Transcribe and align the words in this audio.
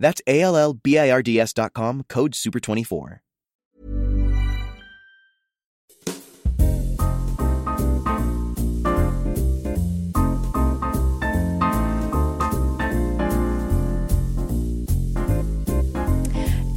That's 0.00 0.22
A 0.26 0.40
L 0.40 0.56
L 0.56 0.72
B 0.72 0.96
I 0.96 1.10
R 1.10 1.22
D 1.22 1.38
S.com, 1.38 2.02
code 2.08 2.32
SUPER24. 2.32 3.18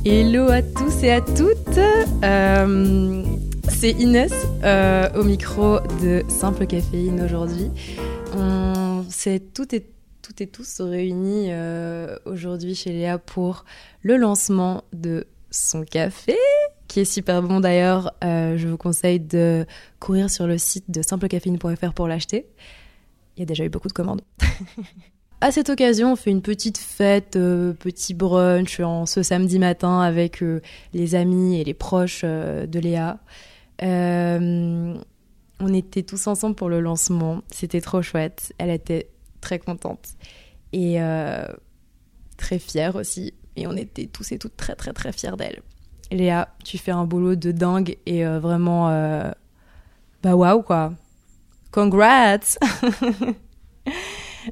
Hello 0.06 0.50
à 0.50 0.62
tous 0.62 1.04
et 1.04 1.12
à 1.12 1.22
toutes. 1.22 1.78
Euh, 1.78 3.24
c'est 3.70 3.92
Inès 3.92 4.34
euh, 4.66 5.08
au 5.16 5.24
micro 5.24 5.80
de 6.02 6.24
Simple 6.28 6.66
Caféine 6.66 7.22
aujourd'hui. 7.24 7.72
On 8.36 9.06
s'est 9.08 9.40
toutes 9.40 9.72
et, 9.72 9.86
toutes 10.24 10.42
et 10.42 10.48
tous 10.48 10.82
réunis 10.82 11.50
euh, 11.50 12.18
aujourd'hui 12.26 12.74
chez 12.74 12.92
Léa 12.92 13.20
pour 13.20 13.66
le 14.02 14.18
lancement 14.18 14.84
de 14.92 15.28
son 15.52 15.84
café, 15.84 16.36
qui 16.88 17.02
est 17.02 17.06
super 17.06 17.44
bon 17.44 17.60
d'ailleurs. 17.60 18.12
Euh, 18.24 18.58
je 18.58 18.68
vous 18.68 18.78
conseille 18.78 19.20
de 19.20 19.68
courir 20.00 20.32
sur 20.32 20.48
le 20.48 20.58
site 20.58 20.90
de 20.90 21.04
simplecaféine.fr 21.04 21.94
pour 21.94 22.08
l'acheter. 22.08 22.48
Il 23.38 23.42
y 23.42 23.44
a 23.44 23.46
déjà 23.46 23.64
eu 23.64 23.70
beaucoup 23.70 23.88
de 23.88 23.94
commandes. 23.94 24.22
À 25.44 25.52
cette 25.52 25.70
occasion, 25.70 26.14
on 26.14 26.16
fait 26.16 26.32
une 26.32 26.42
petite 26.42 26.78
fête, 26.78 27.36
euh, 27.36 27.74
petit 27.74 28.14
brunch 28.14 28.80
en 28.80 29.06
ce 29.06 29.24
samedi 29.24 29.60
matin 29.60 30.00
avec 30.00 30.42
euh, 30.42 30.62
les 30.94 31.16
amis 31.16 31.60
et 31.60 31.66
les 31.66 31.74
proches 31.74 32.22
euh, 32.24 32.66
de 32.66 32.80
Léa. 32.80 33.20
On 33.82 35.74
était 35.74 36.04
tous 36.04 36.28
ensemble 36.28 36.56
pour 36.56 36.70
le 36.70 36.80
lancement. 36.80 37.42
C'était 37.52 37.82
trop 37.82 38.02
chouette. 38.02 38.54
Elle 38.58 38.70
était 38.70 39.10
très 39.44 39.60
contente 39.60 40.16
et 40.72 41.02
euh, 41.02 41.46
très 42.38 42.58
fière 42.60 42.96
aussi. 42.96 43.34
Et 43.56 43.68
on 43.68 43.76
était 43.76 44.08
tous 44.08 44.32
et 44.32 44.40
toutes 44.40 44.58
très 44.58 44.74
très 44.76 44.94
très 44.94 45.12
fiers 45.12 45.38
d'elle. 45.38 45.62
Léa, 46.12 46.50
tu 46.64 46.78
fais 46.78 46.92
un 46.92 47.06
boulot 47.06 47.36
de 47.36 47.52
dingue 47.52 47.98
et 48.06 48.26
euh, 48.26 48.40
vraiment, 48.40 48.90
euh, 48.90 49.30
bah 50.24 50.36
waouh 50.36 50.64
quoi. 50.64 50.94
Congrats! 51.72 52.40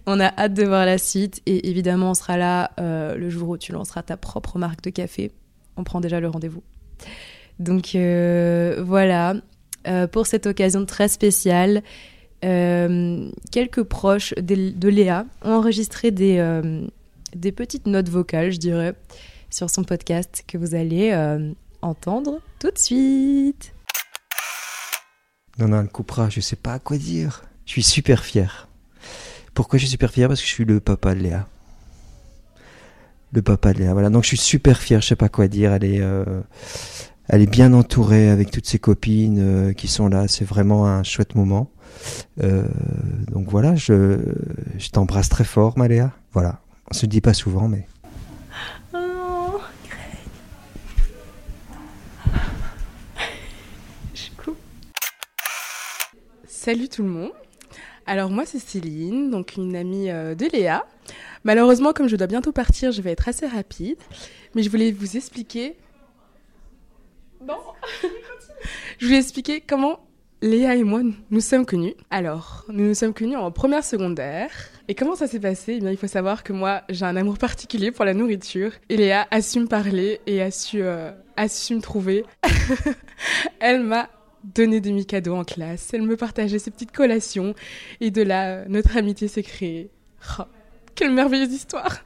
On 0.06 0.20
a 0.20 0.28
hâte 0.38 0.54
de 0.54 0.64
voir 0.64 0.86
la 0.86 0.98
suite 0.98 1.42
et 1.46 1.70
évidemment 1.70 2.12
on 2.12 2.14
sera 2.14 2.38
là 2.38 2.72
le 2.78 3.30
jour 3.30 3.50
où 3.50 3.58
tu 3.58 3.74
lanceras 3.74 4.02
ta 4.04 4.16
propre 4.16 4.58
marque 4.58 4.82
de 4.84 4.90
café. 4.90 5.34
On 5.76 5.84
prend 5.84 6.00
déjà 6.00 6.22
le 6.22 6.30
rendez-vous. 6.30 6.64
Donc 7.60 7.90
voilà, 7.94 9.34
pour 10.14 10.28
cette 10.28 10.46
occasion 10.46 10.86
très 10.86 11.10
spéciale, 11.10 11.84
euh, 12.44 13.30
quelques 13.52 13.84
proches 13.84 14.34
de, 14.36 14.88
Léa 14.90 15.26
ont 15.44 15.52
enregistré 15.52 16.12
des, 16.12 16.38
euh, 16.40 16.88
des 17.36 17.52
petites 17.52 17.86
notes 17.86 18.10
vocales, 18.10 18.52
je 18.52 18.58
dirais, 18.58 18.96
sur 19.50 19.70
son 19.70 19.84
podcast 19.84 20.44
que 20.48 20.58
vous 20.58 20.74
allez 20.74 21.12
euh, 21.12 21.52
entendre 21.82 22.40
tout 22.60 22.72
de 22.72 22.78
suite. 22.78 23.74
Non, 25.60 25.68
non, 25.68 25.82
elle 25.82 25.90
coupera, 25.90 26.30
je 26.30 26.40
sais 26.40 26.56
pas 26.56 26.74
à 26.74 26.80
quoi 26.80 26.98
dire. 26.98 27.44
Je 27.66 27.72
suis 27.72 27.84
super 27.84 28.24
fier. 28.24 28.68
Pourquoi 29.54 29.78
je 29.78 29.84
suis 29.84 29.92
super 29.92 30.12
fier 30.12 30.28
Parce 30.28 30.42
que 30.42 30.48
je 30.48 30.52
suis 30.54 30.66
le 30.66 30.80
papa 30.80 31.14
de 31.14 31.20
Léa. 31.20 31.48
Le 33.34 33.42
papa 33.42 33.74
de 33.74 33.80
Léa, 33.80 33.94
voilà. 33.94 34.10
Donc 34.10 34.24
je 34.24 34.30
suis 34.30 34.38
super 34.38 34.80
fier, 34.80 35.02
je 35.02 35.08
sais 35.08 35.16
pas 35.16 35.30
quoi 35.30 35.48
dire. 35.48 35.74
Elle 35.74 35.84
est, 35.84 36.02
elle 37.28 37.42
est 37.42 37.50
bien 37.50 37.74
entourée 37.74 38.30
avec 38.30 38.52
toutes 38.52 38.66
ses 38.66 38.80
copines 38.80 39.40
euh, 39.40 39.74
qui 39.74 39.88
sont 39.88 40.08
là. 40.08 40.28
C'est 40.28 40.46
vraiment 40.46 40.86
un 40.88 41.04
chouette 41.04 41.36
moment. 41.36 41.72
Euh, 42.44 42.68
donc 43.32 43.50
voilà, 43.50 43.76
je, 43.76 44.20
je 44.78 44.90
t'embrasse 44.90 45.30
très 45.30 45.44
fort, 45.44 45.78
ma 45.78 45.88
Léa. 45.88 46.12
Voilà. 46.34 46.62
On 46.90 46.94
se 46.94 47.04
le 47.04 47.10
dit 47.10 47.22
pas 47.22 47.34
souvent, 47.34 47.68
mais. 47.68 47.88
Salut 56.48 56.90
tout 56.90 57.02
le 57.02 57.10
monde. 57.10 57.32
Alors 58.06 58.30
moi 58.30 58.44
c'est 58.46 58.60
Céline, 58.60 59.32
donc 59.32 59.56
une 59.56 59.76
amie 59.76 60.12
euh, 60.12 60.36
de 60.36 60.46
Léa. 60.46 60.86
Malheureusement 61.44 61.92
comme 61.92 62.08
je 62.08 62.16
dois 62.16 62.28
bientôt 62.28 62.52
partir, 62.52 62.92
je 62.92 63.02
vais 63.02 63.12
être 63.12 63.28
assez 63.28 63.48
rapide, 63.48 63.98
mais 64.54 64.62
je 64.62 64.70
voulais 64.70 64.92
vous 64.92 65.18
expliquer. 65.18 65.76
Je 69.00 69.06
voulais 69.06 69.20
expliquer 69.20 69.62
comment 69.62 70.00
Léa 70.42 70.76
et 70.76 70.84
moi 70.84 71.02
nous 71.30 71.42
sommes 71.42 71.66
connus. 71.66 71.94
Alors 72.10 72.66
nous 72.70 72.88
nous 72.88 72.94
sommes 72.96 73.14
connus 73.14 73.36
en 73.36 73.52
première 73.52 73.84
secondaire. 73.84 74.50
Et 74.88 74.96
comment 74.96 75.16
ça 75.16 75.28
s'est 75.28 75.40
passé? 75.40 75.76
Eh 75.78 75.80
bien 75.80 75.92
il 75.92 75.98
faut 75.98 76.08
savoir 76.08 76.44
que 76.44 76.54
moi 76.54 76.82
j'ai 76.90 77.06
un 77.06 77.16
amour 77.16 77.38
particulier 77.38 77.92
pour 77.92 78.06
la 78.06 78.14
nourriture. 78.14 78.72
Et 78.90 78.98
Léa 78.98 79.28
a 79.30 79.42
su 79.42 79.60
me 79.60 79.68
parler 79.68 80.20
et 80.26 80.42
a 80.42 80.50
su, 80.50 80.82
euh, 80.82 81.12
a 81.38 81.48
su 81.48 81.76
me 81.76 81.82
trouver. 81.82 82.26
Elle 83.60 83.84
m'a 83.84 84.10
donner 84.44 84.82
des 84.82 84.92
mi-cadeaux 84.92 85.36
en 85.36 85.44
classe, 85.44 85.94
elle 85.94 86.02
me 86.02 86.18
partageait 86.18 86.60
ses 86.60 86.72
petites 86.72 86.92
collations, 86.92 87.54
et 88.00 88.10
de 88.10 88.22
là, 88.22 88.66
notre 88.68 88.98
amitié 88.98 89.28
s'est 89.28 89.44
créée. 89.44 89.92
Oh, 90.40 90.44
quelle 90.96 91.12
merveilleuse 91.12 91.54
histoire 91.54 92.00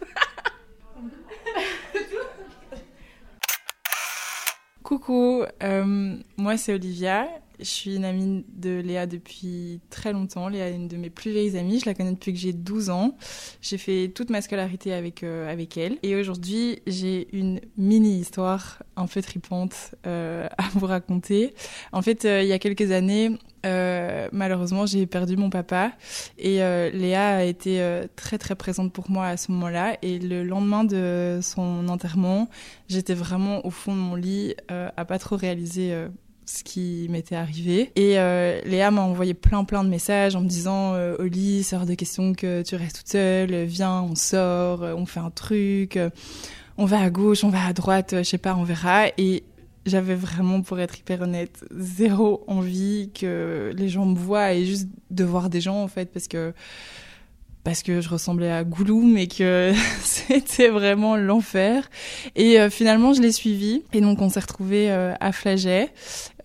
Coucou, 4.92 5.44
euh, 5.62 6.16
moi 6.36 6.58
c'est 6.58 6.74
Olivia. 6.74 7.26
Je 7.62 7.68
suis 7.68 7.94
une 7.94 8.04
amie 8.04 8.44
de 8.52 8.80
Léa 8.80 9.06
depuis 9.06 9.80
très 9.88 10.12
longtemps. 10.12 10.48
Léa 10.48 10.68
est 10.68 10.74
une 10.74 10.88
de 10.88 10.96
mes 10.96 11.10
plus 11.10 11.30
vieilles 11.30 11.56
amies. 11.56 11.78
Je 11.78 11.86
la 11.86 11.94
connais 11.94 12.10
depuis 12.10 12.32
que 12.32 12.38
j'ai 12.38 12.52
12 12.52 12.90
ans. 12.90 13.16
J'ai 13.60 13.78
fait 13.78 14.10
toute 14.12 14.30
ma 14.30 14.42
scolarité 14.42 14.92
avec, 14.92 15.22
euh, 15.22 15.50
avec 15.50 15.76
elle. 15.76 15.96
Et 16.02 16.16
aujourd'hui, 16.16 16.80
j'ai 16.88 17.28
une 17.32 17.60
mini-histoire 17.76 18.82
un 18.96 19.06
peu 19.06 19.22
tripante 19.22 19.94
euh, 20.06 20.48
à 20.58 20.64
vous 20.74 20.86
raconter. 20.86 21.54
En 21.92 22.02
fait, 22.02 22.24
euh, 22.24 22.42
il 22.42 22.48
y 22.48 22.52
a 22.52 22.58
quelques 22.58 22.90
années, 22.90 23.38
malheureusement, 23.64 24.86
j'ai 24.86 25.06
perdu 25.06 25.36
mon 25.36 25.48
papa. 25.48 25.92
Et 26.38 26.56
Léa 26.56 27.36
a 27.36 27.42
été 27.44 27.80
très 28.16 28.36
très 28.36 28.56
présente 28.56 28.92
pour 28.92 29.08
moi 29.08 29.28
à 29.28 29.36
ce 29.36 29.52
moment-là. 29.52 29.96
Et 30.02 30.18
le 30.18 30.42
lendemain 30.42 30.82
de 30.82 31.38
son 31.40 31.86
enterrement, 31.88 32.48
j'étais 32.88 33.14
vraiment 33.14 33.64
au 33.64 33.70
fond 33.70 33.94
de 33.94 34.00
mon 34.00 34.16
lit, 34.16 34.56
à 34.68 35.04
pas 35.04 35.20
trop 35.20 35.36
réaliser 35.36 35.94
ce 36.52 36.64
qui 36.64 37.06
m'était 37.10 37.36
arrivé. 37.36 37.90
Et 37.96 38.18
euh, 38.18 38.60
Léa 38.64 38.90
m'a 38.90 39.02
envoyé 39.02 39.34
plein 39.34 39.64
plein 39.64 39.84
de 39.84 39.88
messages 39.88 40.36
en 40.36 40.40
me 40.40 40.48
disant 40.48 40.94
euh, 40.94 41.16
Oli, 41.18 41.62
c'est 41.62 41.82
de 41.84 41.94
question 41.94 42.34
que 42.34 42.62
tu 42.62 42.76
restes 42.76 42.98
toute 42.98 43.08
seule, 43.08 43.64
viens, 43.64 44.02
on 44.02 44.14
sort, 44.14 44.82
on 44.82 45.06
fait 45.06 45.20
un 45.20 45.30
truc, 45.30 45.98
on 46.76 46.84
va 46.84 47.00
à 47.00 47.10
gauche, 47.10 47.44
on 47.44 47.48
va 47.48 47.66
à 47.66 47.72
droite, 47.72 48.14
je 48.18 48.22
sais 48.22 48.38
pas, 48.38 48.54
on 48.54 48.64
verra. 48.64 49.08
Et 49.18 49.44
j'avais 49.86 50.14
vraiment, 50.14 50.60
pour 50.62 50.78
être 50.78 50.98
hyper 50.98 51.22
honnête, 51.22 51.64
zéro 51.76 52.44
envie 52.46 53.10
que 53.18 53.72
les 53.74 53.88
gens 53.88 54.06
me 54.06 54.16
voient 54.16 54.52
et 54.52 54.64
juste 54.64 54.88
de 55.10 55.24
voir 55.24 55.48
des 55.48 55.60
gens 55.60 55.82
en 55.82 55.88
fait 55.88 56.12
parce 56.12 56.28
que 56.28 56.52
parce 57.64 57.82
que 57.82 58.00
je 58.00 58.08
ressemblais 58.08 58.50
à 58.50 58.64
Gouloum 58.64 59.16
et 59.16 59.28
que 59.28 59.72
c'était 60.02 60.68
vraiment 60.68 61.16
l'enfer. 61.16 61.88
Et 62.34 62.60
euh, 62.60 62.70
finalement, 62.70 63.12
je 63.12 63.22
l'ai 63.22 63.32
suivi. 63.32 63.82
Et 63.92 64.00
donc, 64.00 64.20
on 64.20 64.28
s'est 64.28 64.40
retrouvés 64.40 64.90
euh, 64.90 65.14
à 65.20 65.32
Flaget. 65.32 65.90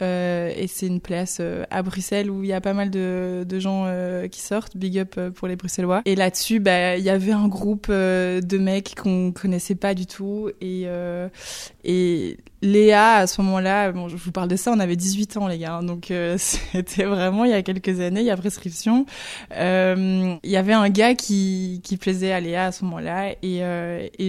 Euh, 0.01 0.51
et 0.55 0.67
c'est 0.67 0.87
une 0.87 1.01
place 1.01 1.37
euh, 1.39 1.63
à 1.69 1.81
Bruxelles 1.81 2.29
où 2.29 2.43
il 2.43 2.49
y 2.49 2.53
a 2.53 2.61
pas 2.61 2.73
mal 2.73 2.89
de, 2.89 3.45
gens 3.59 3.85
euh, 3.87 4.27
qui 4.27 4.41
sortent. 4.41 4.77
Big 4.77 4.99
up 4.99 5.19
pour 5.35 5.47
les 5.47 5.55
Bruxellois. 5.55 6.01
Et 6.05 6.15
là-dessus, 6.15 6.59
bah, 6.59 6.97
il 6.97 7.03
y 7.03 7.09
avait 7.09 7.31
un 7.31 7.47
groupe 7.47 7.89
de 7.89 8.57
mecs 8.57 8.95
qu'on 8.95 9.31
connaissait 9.31 9.75
pas 9.75 9.93
du 9.93 10.05
tout. 10.05 10.49
Et, 10.61 10.87
Léa, 12.63 13.13
à 13.13 13.27
ce 13.27 13.41
moment-là, 13.41 13.91
bon, 13.91 14.07
je 14.07 14.17
vous 14.17 14.31
parle 14.31 14.47
de 14.47 14.55
ça, 14.55 14.71
on 14.71 14.79
avait 14.79 14.95
18 14.95 15.37
ans, 15.37 15.47
les 15.47 15.59
gars. 15.59 15.75
hein. 15.75 15.83
donc, 15.83 16.11
c'était 16.37 17.03
vraiment 17.03 17.45
il 17.45 17.51
y 17.51 17.53
a 17.53 17.61
quelques 17.61 17.99
années, 17.99 18.21
il 18.21 18.25
y 18.25 18.31
a 18.31 18.37
prescription. 18.37 19.05
Il 19.51 20.39
y 20.43 20.57
avait 20.57 20.73
un 20.73 20.89
gars 20.89 21.15
qui, 21.15 21.81
plaisait 21.99 22.31
à 22.31 22.39
Léa 22.39 22.65
à 22.65 22.71
ce 22.71 22.83
moment-là. 22.85 23.33
Et, 23.41 23.59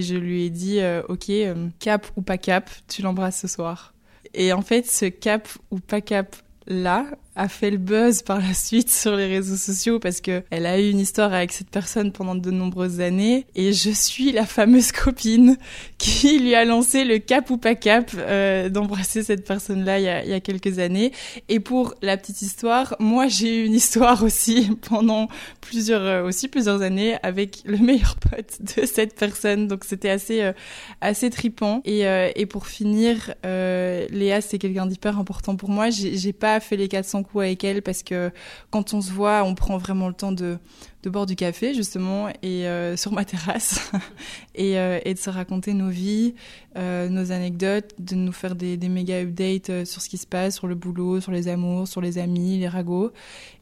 je 0.03 0.15
lui 0.15 0.45
ai 0.45 0.51
dit, 0.51 0.81
OK, 1.09 1.31
cap 1.79 2.07
ou 2.17 2.23
pas 2.23 2.39
cap, 2.39 2.71
tu 2.87 3.03
l'embrasses 3.03 3.41
ce 3.41 3.49
soir. 3.49 3.93
Et 4.39 4.53
en 4.53 4.63
fait, 4.63 4.87
ce 4.87 5.05
cap 5.05 5.49
ou 5.73 5.81
pas 5.81 6.01
cap 6.01 6.37
là 6.69 7.07
a 7.39 7.49
fait 7.49 7.71
le 7.71 7.77
buzz 7.77 8.23
par 8.23 8.41
la 8.41 8.53
suite 8.53 8.91
sur 8.91 9.15
les 9.15 9.27
réseaux 9.27 9.57
sociaux 9.57 10.01
parce 10.01 10.21
que 10.21 10.43
elle 10.51 10.67
a 10.67 10.81
eu 10.81 10.91
une 10.91 10.99
histoire 10.99 11.33
avec 11.33 11.53
cette 11.53 11.71
personne 11.71 12.11
pendant 12.11 12.35
de 12.35 12.51
nombreuses 12.51 13.01
années 13.01 13.47
et 13.55 13.73
je 13.73 13.91
suis 13.91 14.33
la 14.33 14.45
fameuse 14.45 14.91
copine 14.91 15.57
qui 15.99 16.41
lui 16.41 16.57
a 16.57 16.65
lancé 16.65 17.05
le 17.05 17.19
cap 17.19 17.49
ou 17.51 17.57
pas 17.57 17.77
cap 17.77 18.11
euh, 18.17 18.69
d'embrasser 18.69 19.23
cette 19.23 19.47
personne-là 19.47 20.25
il, 20.25 20.31
y 20.31 20.35
a 20.35 20.41
quelques 20.41 20.81
années. 20.81 21.13
Et 21.49 21.61
pour 21.61 21.95
la 22.03 22.17
petite 22.17 22.43
histoire, 22.43 22.97
moi 22.99 23.29
j'ai 23.29 23.63
eu 23.63 23.67
une 23.67 23.75
histoire 23.75 24.25
aussi 24.25 24.71
pendant 24.89 25.29
plusieurs 25.61 26.03
euh, 26.03 26.27
aussi 26.27 26.49
plusieurs 26.49 26.83
années 26.83 27.17
avec 27.23 27.63
le 27.65 27.79
meilleur 27.79 28.17
pote 28.17 28.59
de 28.77 28.85
cette 28.85 29.15
personne. 29.15 29.69
Donc 29.69 29.85
c'était 29.85 30.11
assez 30.11 30.43
euh, 30.43 30.53
assez 31.01 31.31
tripant. 31.31 31.83
Et, 31.85 32.03
et 32.35 32.47
pour 32.47 32.67
finir, 32.67 33.35
Léa 33.45 34.41
c'est 34.41 34.59
quelqu'un 34.59 34.87
d'hyper 34.87 35.19
important 35.19 35.55
pour 35.55 35.69
moi. 35.69 35.91
J'ai 35.91 36.33
pas 36.33 36.59
fait 36.59 36.77
les 36.77 36.89
400 36.89 37.23
avec 37.37 37.63
elle 37.65 37.83
parce 37.83 38.03
que 38.03 38.31
quand 38.71 38.95
on 38.95 39.01
se 39.01 39.13
voit, 39.13 39.45
on 39.45 39.55
prend 39.55 39.79
vraiment 39.79 40.09
le 40.09 40.15
temps 40.15 40.33
de, 40.33 40.59
de 41.03 41.11
boire 41.11 41.27
du 41.27 41.37
café 41.37 41.75
justement 41.75 42.29
et 42.43 42.67
euh, 42.67 42.97
sur 42.97 43.13
ma 43.13 43.25
terrasse 43.25 43.93
et, 44.55 44.79
euh, 44.79 44.99
et, 45.05 45.15
de 45.15 45.19
se 45.19 45.31
raconter 45.31 45.73
nos 45.73 45.89
vies, 45.89 46.35
euh, 46.77 47.09
nos 47.09 47.31
anecdotes, 47.31 47.95
de 47.99 48.15
nous 48.15 48.33
faire 48.33 48.55
des, 48.55 48.77
méga 48.89 49.21
updates 49.21 49.85
sur 49.85 50.03
ce 50.03 50.09
qui 50.09 50.19
se 50.19 50.27
passe, 50.27 50.57
sur 50.57 50.67
le 50.67 50.75
boulot, 50.75 51.21
sur 51.21 51.31
les 51.31 51.49
amours, 51.49 51.87
sur 51.87 52.01
les 52.01 52.19
amis, 52.19 52.59
les 52.59 52.69
ragots. 52.69 53.13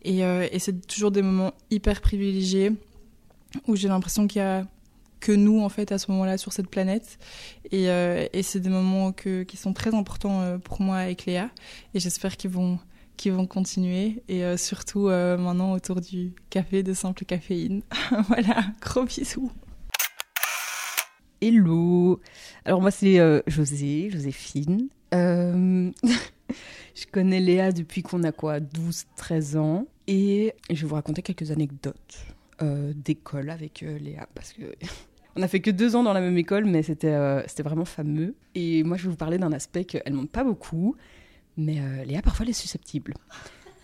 Et, 0.02 0.22
c'est 0.58 0.86
toujours 0.86 1.10
des 1.10 1.22
moments 1.22 1.52
hyper 1.70 2.00
privilégiés 2.00 2.72
où 3.66 3.76
j'ai 3.76 3.88
l'impression 3.88 4.26
qu'il 4.26 4.40
y 4.40 4.44
a 4.44 4.66
que 5.18 5.32
nous 5.32 5.60
en 5.60 5.68
fait 5.68 5.92
à 5.92 5.98
ce 5.98 6.10
moment-là 6.10 6.36
sur 6.38 6.52
cette 6.52 6.68
planète 6.68 7.18
et, 7.72 7.86
et 7.86 8.42
c'est 8.42 8.60
des 8.60 8.68
moments 8.68 9.12
qui 9.12 9.56
sont 9.56 9.72
très 9.72 9.94
importants 9.94 10.58
pour 10.62 10.80
moi 10.80 10.98
avec 10.98 11.24
Léa 11.24 11.50
et 11.94 12.00
j'espère 12.00 12.36
qu'ils 12.36 12.50
vont 12.50 12.78
qui 13.16 13.30
vont 13.30 13.46
continuer 13.46 14.22
et 14.28 14.44
euh, 14.44 14.56
surtout 14.56 15.08
euh, 15.08 15.36
maintenant 15.36 15.72
autour 15.72 16.00
du 16.00 16.32
café 16.50 16.82
de 16.82 16.92
simple 16.92 17.24
caféine. 17.24 17.82
voilà, 18.28 18.64
gros 18.80 19.04
bisous. 19.04 19.50
Hello. 21.40 22.20
Alors 22.64 22.80
moi 22.80 22.90
c'est 22.90 23.18
euh, 23.18 23.40
José, 23.46 24.10
Joséphine. 24.10 24.88
je 25.12 25.92
connais 27.10 27.40
Léa 27.40 27.72
depuis 27.72 28.02
qu'on 28.02 28.22
a 28.22 28.32
quoi 28.32 28.58
12-13 28.60 29.56
ans 29.56 29.86
et 30.06 30.52
je 30.68 30.82
vais 30.82 30.86
vous 30.86 30.94
raconter 30.94 31.22
quelques 31.22 31.50
anecdotes 31.50 32.26
d'école 32.60 33.48
avec 33.48 33.80
Léa 33.80 34.28
parce 34.34 34.52
que 34.52 34.62
on 35.36 35.42
a 35.42 35.48
fait 35.48 35.60
que 35.60 35.70
deux 35.70 35.96
ans 35.96 36.02
dans 36.02 36.12
la 36.12 36.20
même 36.20 36.36
école 36.36 36.66
mais 36.66 36.82
c'était 36.82 37.16
c'était 37.46 37.62
vraiment 37.62 37.86
fameux 37.86 38.34
et 38.54 38.82
moi 38.82 38.98
je 38.98 39.04
vais 39.04 39.10
vous 39.10 39.16
parler 39.16 39.38
d'un 39.38 39.52
aspect 39.52 39.86
qu'elle 39.86 40.12
montre 40.12 40.32
pas 40.32 40.44
beaucoup 40.44 40.96
mais 41.56 41.80
euh, 41.80 42.04
Léa, 42.04 42.22
parfois, 42.22 42.44
elle 42.44 42.50
est 42.50 42.54
susceptible. 42.54 43.14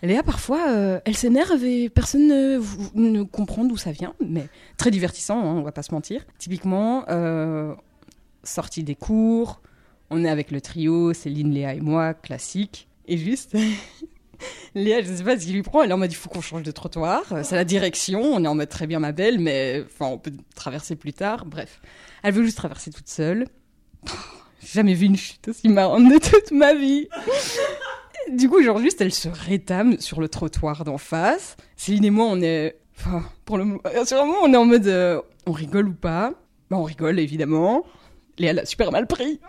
Léa, 0.01 0.21
parfois, 0.21 0.69
euh, 0.69 0.99
elle 1.05 1.15
s'énerve 1.15 1.63
et 1.63 1.89
personne 1.89 2.27
ne, 2.27 2.59
ne 2.95 3.23
comprend 3.23 3.63
d'où 3.63 3.77
ça 3.77 3.91
vient, 3.91 4.13
mais 4.19 4.47
très 4.77 4.91
divertissant, 4.91 5.39
hein, 5.39 5.55
on 5.55 5.61
va 5.61 5.71
pas 5.71 5.83
se 5.83 5.93
mentir. 5.93 6.25
Typiquement, 6.37 7.05
euh, 7.09 7.73
sortie 8.43 8.83
des 8.83 8.95
cours, 8.95 9.61
on 10.09 10.25
est 10.25 10.29
avec 10.29 10.51
le 10.51 10.59
trio, 10.59 11.13
Céline, 11.13 11.53
Léa 11.53 11.73
et 11.73 11.79
moi, 11.79 12.13
classique, 12.13 12.89
et 13.07 13.17
juste. 13.17 13.55
Léa, 14.75 15.01
je 15.01 15.13
sais 15.13 15.23
pas 15.23 15.39
ce 15.39 15.45
qui 15.45 15.53
lui 15.53 15.63
prend, 15.63 15.83
elle 15.83 15.91
est 15.91 15.93
en 15.93 15.97
mode 15.97 16.11
il 16.11 16.15
faut 16.15 16.29
qu'on 16.29 16.41
change 16.41 16.63
de 16.63 16.71
trottoir, 16.71 17.23
c'est 17.43 17.55
la 17.55 17.63
direction, 17.63 18.21
on 18.21 18.43
est 18.43 18.47
en 18.47 18.55
mode 18.55 18.67
très 18.67 18.87
bien 18.87 18.99
ma 18.99 19.13
belle, 19.13 19.39
mais 19.39 19.85
on 20.01 20.17
peut 20.17 20.33
traverser 20.53 20.97
plus 20.97 21.13
tard, 21.13 21.45
bref. 21.45 21.81
Elle 22.23 22.33
veut 22.33 22.43
juste 22.43 22.57
traverser 22.57 22.91
toute 22.91 23.07
seule. 23.07 23.47
Jamais 24.73 24.95
vu 24.95 25.05
une 25.05 25.17
chute 25.17 25.49
aussi 25.49 25.69
marrante 25.69 26.09
de 26.09 26.17
toute 26.17 26.51
ma 26.51 26.73
vie. 26.73 27.07
du 28.31 28.49
coup, 28.49 28.63
genre, 28.63 28.79
juste, 28.79 29.01
elle 29.01 29.13
se 29.13 29.29
rétame 29.29 29.99
sur 29.99 30.19
le 30.19 30.27
trottoir 30.27 30.83
d'en 30.83 30.97
face. 30.97 31.55
Céline 31.75 32.05
et 32.05 32.09
moi, 32.09 32.25
on 32.29 32.41
est. 32.41 32.77
Enfin, 32.97 33.23
pour 33.45 33.57
le 33.57 33.65
moment, 33.65 33.81
on 34.41 34.53
est 34.53 34.57
en 34.57 34.65
mode. 34.65 34.87
Euh, 34.87 35.21
on 35.45 35.51
rigole 35.51 35.89
ou 35.89 35.93
pas? 35.93 36.33
Bah, 36.71 36.77
on 36.77 36.83
rigole, 36.83 37.19
évidemment. 37.19 37.85
Léa 38.39 38.51
elle 38.51 38.59
a 38.59 38.65
super 38.65 38.91
mal 38.91 39.05
pris. 39.05 39.39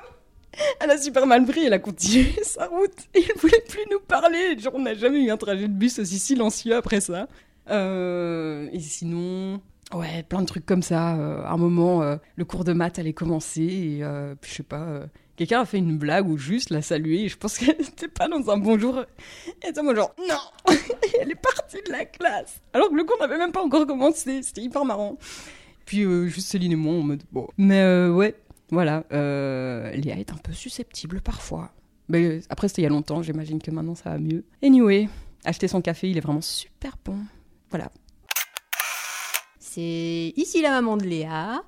Elle 0.81 0.91
a 0.91 0.99
super 0.99 1.27
mal 1.27 1.45
pris, 1.47 1.65
elle 1.65 1.73
a 1.73 1.79
continué 1.79 2.33
sa 2.43 2.67
route 2.67 2.97
et 3.15 3.25
elle 3.29 3.41
voulait 3.41 3.65
plus 3.69 3.81
nous 3.91 4.01
parler. 4.01 4.59
Genre, 4.59 4.75
on 4.77 4.83
n'a 4.83 4.95
jamais 4.95 5.21
eu 5.21 5.31
un 5.31 5.37
trajet 5.37 5.69
de 5.69 5.73
bus 5.73 5.99
aussi 5.99 6.19
silencieux 6.19 6.77
après 6.77 7.01
ça. 7.01 7.29
Euh, 7.71 8.69
et 8.73 8.81
sinon, 8.81 9.61
Ouais, 9.93 10.23
plein 10.23 10.41
de 10.41 10.47
trucs 10.47 10.67
comme 10.67 10.83
ça. 10.83 11.17
Euh, 11.17 11.43
à 11.45 11.53
un 11.53 11.57
moment, 11.57 12.03
euh, 12.03 12.17
le 12.37 12.45
cours 12.45 12.65
de 12.65 12.73
maths 12.73 12.99
allait 12.99 13.13
commencer 13.13 13.63
et 13.63 14.05
euh, 14.05 14.35
je 14.43 14.53
sais 14.53 14.63
pas, 14.63 15.03
quelqu'un 15.37 15.61
a 15.61 15.65
fait 15.65 15.79
une 15.79 15.99
blague 15.99 16.29
ou 16.29 16.39
juste 16.39 16.71
l'a 16.71 16.83
salué. 16.83 17.25
Et 17.25 17.29
je 17.29 17.37
pense 17.37 17.59
qu'elle 17.59 17.77
n'était 17.79 18.09
pas 18.09 18.29
dans 18.29 18.51
un 18.51 18.57
bonjour. 18.57 19.05
Et 19.63 19.69
était 19.69 19.83
moi 19.83 19.95
genre 19.95 20.15
non, 20.19 20.75
elle 21.21 21.31
est 21.31 21.41
partie 21.41 21.83
de 21.87 21.93
la 21.93 22.05
classe. 22.07 22.61
Alors 22.73 22.89
que 22.89 22.95
le 22.95 23.05
cours 23.05 23.19
n'avait 23.21 23.39
même 23.39 23.53
pas 23.53 23.63
encore 23.63 23.87
commencé. 23.87 24.43
C'était 24.43 24.63
hyper 24.63 24.85
marrant. 24.85 25.19
Puis 25.85 26.03
juste 26.31 26.49
Céline 26.49 26.73
et 26.73 26.77
moi 26.77 26.95
en 26.95 27.03
mode 27.03 27.23
bon. 27.31 27.47
Mais 27.59 28.09
ouais, 28.09 28.35
voilà. 28.71 29.05
Léa 29.11 30.17
est 30.17 30.33
un 30.33 30.39
peu 30.43 30.53
susceptible 30.53 31.21
parfois. 31.21 31.73
Mais 32.09 32.41
après 32.49 32.69
c'était 32.69 32.83
il 32.83 32.85
y 32.85 32.89
a 32.89 32.91
longtemps. 32.91 33.23
J'imagine 33.23 33.61
que 33.61 33.71
maintenant 33.71 33.95
ça 33.95 34.11
va 34.11 34.19
mieux. 34.19 34.45
Anyway, 34.63 35.09
acheter 35.45 35.69
son 35.69 35.83
café, 35.83 36.11
il 36.11 36.17
est 36.17 36.23
vraiment 36.23 36.41
super 36.41 36.97
bon. 37.05 37.19
Voilà, 37.71 37.91
c'est 39.75 40.33
ici 40.37 40.63
la 40.63 40.71
maman 40.71 40.97
de 40.97 41.05
Léa, 41.05 41.65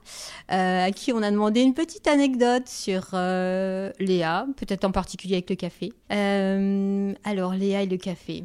euh, 0.53 0.87
à 0.87 0.91
qui 0.93 1.13
on 1.13 1.23
a 1.23 1.31
demandé 1.31 1.61
une 1.61 1.75
petite 1.75 2.07
anecdote 2.07 2.69
sur 2.69 3.09
euh, 3.15 3.91
Léa, 3.99 4.47
peut-être 4.57 4.85
en 4.85 4.93
particulier 4.93 5.35
avec 5.35 5.51
le 5.51 5.57
café. 5.57 5.93
Euh, 6.13 7.13
alors, 7.25 7.55
Léa 7.55 7.83
et 7.83 7.87
le 7.87 7.97
café. 7.97 8.45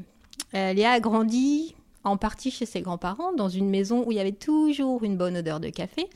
Léa 0.53 0.91
a 0.91 0.99
grandi 0.99 1.75
en 2.03 2.17
partie 2.17 2.49
chez 2.49 2.65
ses 2.65 2.81
grands-parents, 2.81 3.33
dans 3.33 3.49
une 3.49 3.69
maison 3.69 4.03
où 4.05 4.11
il 4.11 4.17
y 4.17 4.19
avait 4.19 4.31
toujours 4.31 5.03
une 5.03 5.15
bonne 5.15 5.37
odeur 5.37 5.59
de 5.59 5.69
café, 5.69 6.09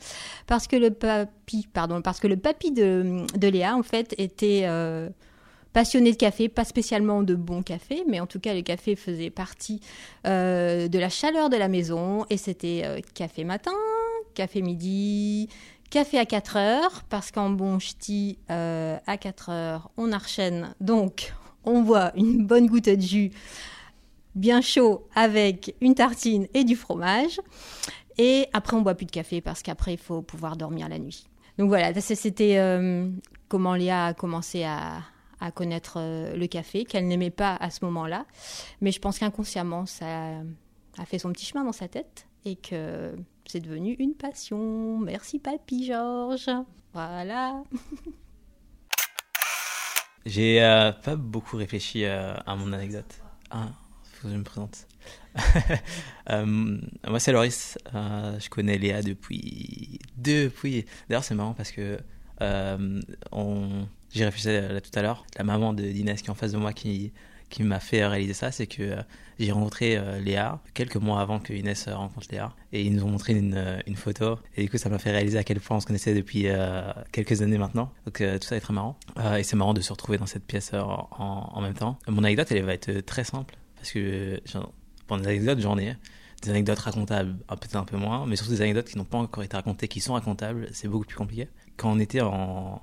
parce 0.48 0.66
que 0.66 0.74
le 0.74 0.90
papy, 0.90 1.68
pardon, 1.72 2.02
parce 2.02 2.18
que 2.18 2.26
le 2.26 2.36
de, 2.36 3.38
de 3.38 3.48
Léa, 3.48 3.76
en 3.76 3.84
fait, 3.84 4.14
était 4.18 4.66
passionné 5.76 6.12
de 6.12 6.16
café, 6.16 6.48
pas 6.48 6.64
spécialement 6.64 7.22
de 7.22 7.34
bon 7.34 7.62
café, 7.62 8.02
mais 8.08 8.18
en 8.18 8.26
tout 8.26 8.40
cas 8.40 8.54
le 8.54 8.62
café 8.62 8.96
faisait 8.96 9.28
partie 9.28 9.82
euh, 10.26 10.88
de 10.88 10.98
la 10.98 11.10
chaleur 11.10 11.50
de 11.50 11.56
la 11.58 11.68
maison 11.68 12.24
et 12.30 12.38
c'était 12.38 12.80
euh, 12.86 13.00
café 13.12 13.44
matin, 13.44 13.74
café 14.32 14.62
midi, 14.62 15.50
café 15.90 16.18
à 16.18 16.24
4 16.24 16.56
heures, 16.56 17.02
parce 17.10 17.30
qu'en 17.30 17.50
bon 17.50 17.78
ch'ti, 17.78 18.38
euh, 18.50 18.96
à 19.06 19.18
4 19.18 19.50
heures, 19.50 19.90
on 19.98 20.14
enchaîne, 20.14 20.74
donc 20.80 21.34
on 21.64 21.82
boit 21.82 22.10
une 22.16 22.46
bonne 22.46 22.68
goutte 22.68 22.88
de 22.88 22.98
jus 22.98 23.30
bien 24.34 24.62
chaud 24.62 25.06
avec 25.14 25.74
une 25.82 25.94
tartine 25.94 26.46
et 26.54 26.64
du 26.64 26.74
fromage. 26.74 27.38
Et 28.16 28.46
après, 28.54 28.78
on 28.78 28.80
boit 28.80 28.94
plus 28.94 29.04
de 29.04 29.10
café 29.10 29.42
parce 29.42 29.62
qu'après, 29.62 29.92
il 29.92 29.98
faut 29.98 30.22
pouvoir 30.22 30.56
dormir 30.56 30.88
la 30.88 30.98
nuit. 30.98 31.26
Donc 31.58 31.68
voilà, 31.68 31.92
c'était 32.00 32.58
comment 33.48 33.74
Léa 33.74 34.06
a 34.06 34.14
commencé 34.14 34.64
à, 34.64 35.02
à 35.40 35.50
connaître 35.50 35.94
euh, 35.98 36.36
le 36.36 36.46
café, 36.46 36.84
qu'elle 36.84 37.06
n'aimait 37.06 37.30
pas 37.30 37.56
à 37.56 37.70
ce 37.70 37.84
moment-là. 37.84 38.26
Mais 38.80 38.92
je 38.92 39.00
pense 39.00 39.18
qu'inconsciemment, 39.18 39.86
ça 39.86 40.40
a 40.98 41.04
fait 41.04 41.18
son 41.18 41.32
petit 41.32 41.46
chemin 41.46 41.64
dans 41.64 41.72
sa 41.72 41.88
tête 41.88 42.26
et 42.44 42.56
que 42.56 43.14
c'est 43.44 43.60
devenu 43.60 43.94
une 43.98 44.14
passion. 44.14 44.98
Merci 44.98 45.38
papy 45.38 45.86
Georges. 45.86 46.50
Voilà. 46.92 47.62
J'ai 50.26 50.62
euh, 50.62 50.92
pas 50.92 51.14
beaucoup 51.14 51.56
réfléchi 51.56 52.04
euh, 52.04 52.34
à 52.46 52.56
mon 52.56 52.72
anecdote. 52.72 53.22
Ah, 53.50 53.68
faut 54.02 54.26
que 54.26 54.32
je 54.32 54.38
me 54.38 54.42
présente. 54.42 54.88
moi, 56.28 57.20
c'est 57.20 57.30
Loris. 57.30 57.78
je 57.92 58.48
connais 58.48 58.78
Léa 58.78 59.02
depuis. 59.02 60.00
Depuis. 60.16 60.86
D'ailleurs, 61.08 61.24
c'est 61.24 61.34
marrant 61.34 61.54
parce 61.54 61.70
que 61.70 61.98
on 62.40 63.86
j'y 64.12 64.24
réfléchissais 64.24 64.72
là 64.72 64.80
tout 64.80 64.90
à 64.94 65.02
l'heure, 65.02 65.24
la 65.36 65.44
maman 65.44 65.72
d'Inès 65.72 66.22
qui 66.22 66.28
est 66.28 66.30
en 66.30 66.34
face 66.34 66.52
de 66.52 66.58
moi 66.58 66.72
qui, 66.72 67.12
qui 67.48 67.62
m'a 67.62 67.80
fait 67.80 68.04
réaliser 68.06 68.34
ça, 68.34 68.50
c'est 68.50 68.66
que 68.66 68.82
euh, 68.82 69.02
j'ai 69.38 69.52
rencontré 69.52 69.96
euh, 69.96 70.18
Léa 70.18 70.60
quelques 70.74 70.96
mois 70.96 71.20
avant 71.20 71.38
que 71.38 71.52
Inès 71.52 71.86
euh, 71.86 71.94
rencontre 71.94 72.26
Léa. 72.30 72.52
Et 72.72 72.82
ils 72.82 72.92
nous 72.92 73.04
ont 73.04 73.10
montré 73.10 73.34
une, 73.34 73.80
une 73.86 73.96
photo. 73.96 74.38
Et 74.56 74.62
du 74.62 74.70
coup, 74.70 74.78
ça 74.78 74.88
m'a 74.88 74.98
fait 74.98 75.10
réaliser 75.10 75.38
à 75.38 75.44
quel 75.44 75.60
point 75.60 75.76
on 75.76 75.80
se 75.80 75.86
connaissait 75.86 76.14
depuis 76.14 76.46
quelques 77.12 77.42
années 77.42 77.58
maintenant. 77.58 77.92
Donc 78.04 78.18
tout 78.18 78.46
ça 78.46 78.56
est 78.56 78.60
très 78.60 78.74
marrant. 78.74 78.98
et 79.38 79.42
c'est 79.42 79.56
marrant 79.56 79.74
de 79.74 79.80
se 79.80 79.92
retrouver 79.92 80.18
dans 80.18 80.26
cette 80.26 80.44
pièce 80.44 80.72
en, 80.74 81.08
en, 81.52 81.60
même 81.60 81.74
temps. 81.74 81.98
Mon 82.08 82.24
anecdote, 82.24 82.50
elle 82.50 82.64
va 82.64 82.74
être 82.74 83.00
très 83.00 83.24
simple. 83.24 83.56
Parce 83.76 83.92
que 83.92 84.40
pour 85.06 85.18
des 85.18 85.26
anecdotes, 85.26 85.60
j'en 85.60 85.78
ai. 85.78 85.96
Des 86.42 86.50
anecdotes 86.50 86.78
racontables, 86.78 87.36
peut-être 87.48 87.76
un 87.76 87.84
peu 87.84 87.96
moins. 87.96 88.26
Mais 88.26 88.36
surtout 88.36 88.52
des 88.52 88.62
anecdotes 88.62 88.88
qui 88.88 88.98
n'ont 88.98 89.04
pas 89.04 89.18
encore 89.18 89.42
été 89.42 89.56
racontées, 89.56 89.88
qui 89.88 90.00
sont 90.00 90.14
racontables. 90.14 90.68
C'est 90.72 90.88
beaucoup 90.88 91.06
plus 91.06 91.16
compliqué. 91.16 91.48
Quand 91.76 91.92
on 91.92 91.98
était 91.98 92.20
en, 92.20 92.82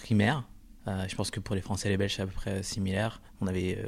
primaire. 0.00 0.44
Euh, 0.86 1.04
je 1.08 1.14
pense 1.14 1.30
que 1.30 1.40
pour 1.40 1.54
les 1.54 1.60
Français 1.60 1.88
et 1.88 1.90
les 1.90 1.96
Belges, 1.96 2.14
c'est 2.16 2.22
à 2.22 2.26
peu 2.26 2.32
près 2.32 2.62
similaire. 2.62 3.20
On 3.40 3.46
avait 3.46 3.78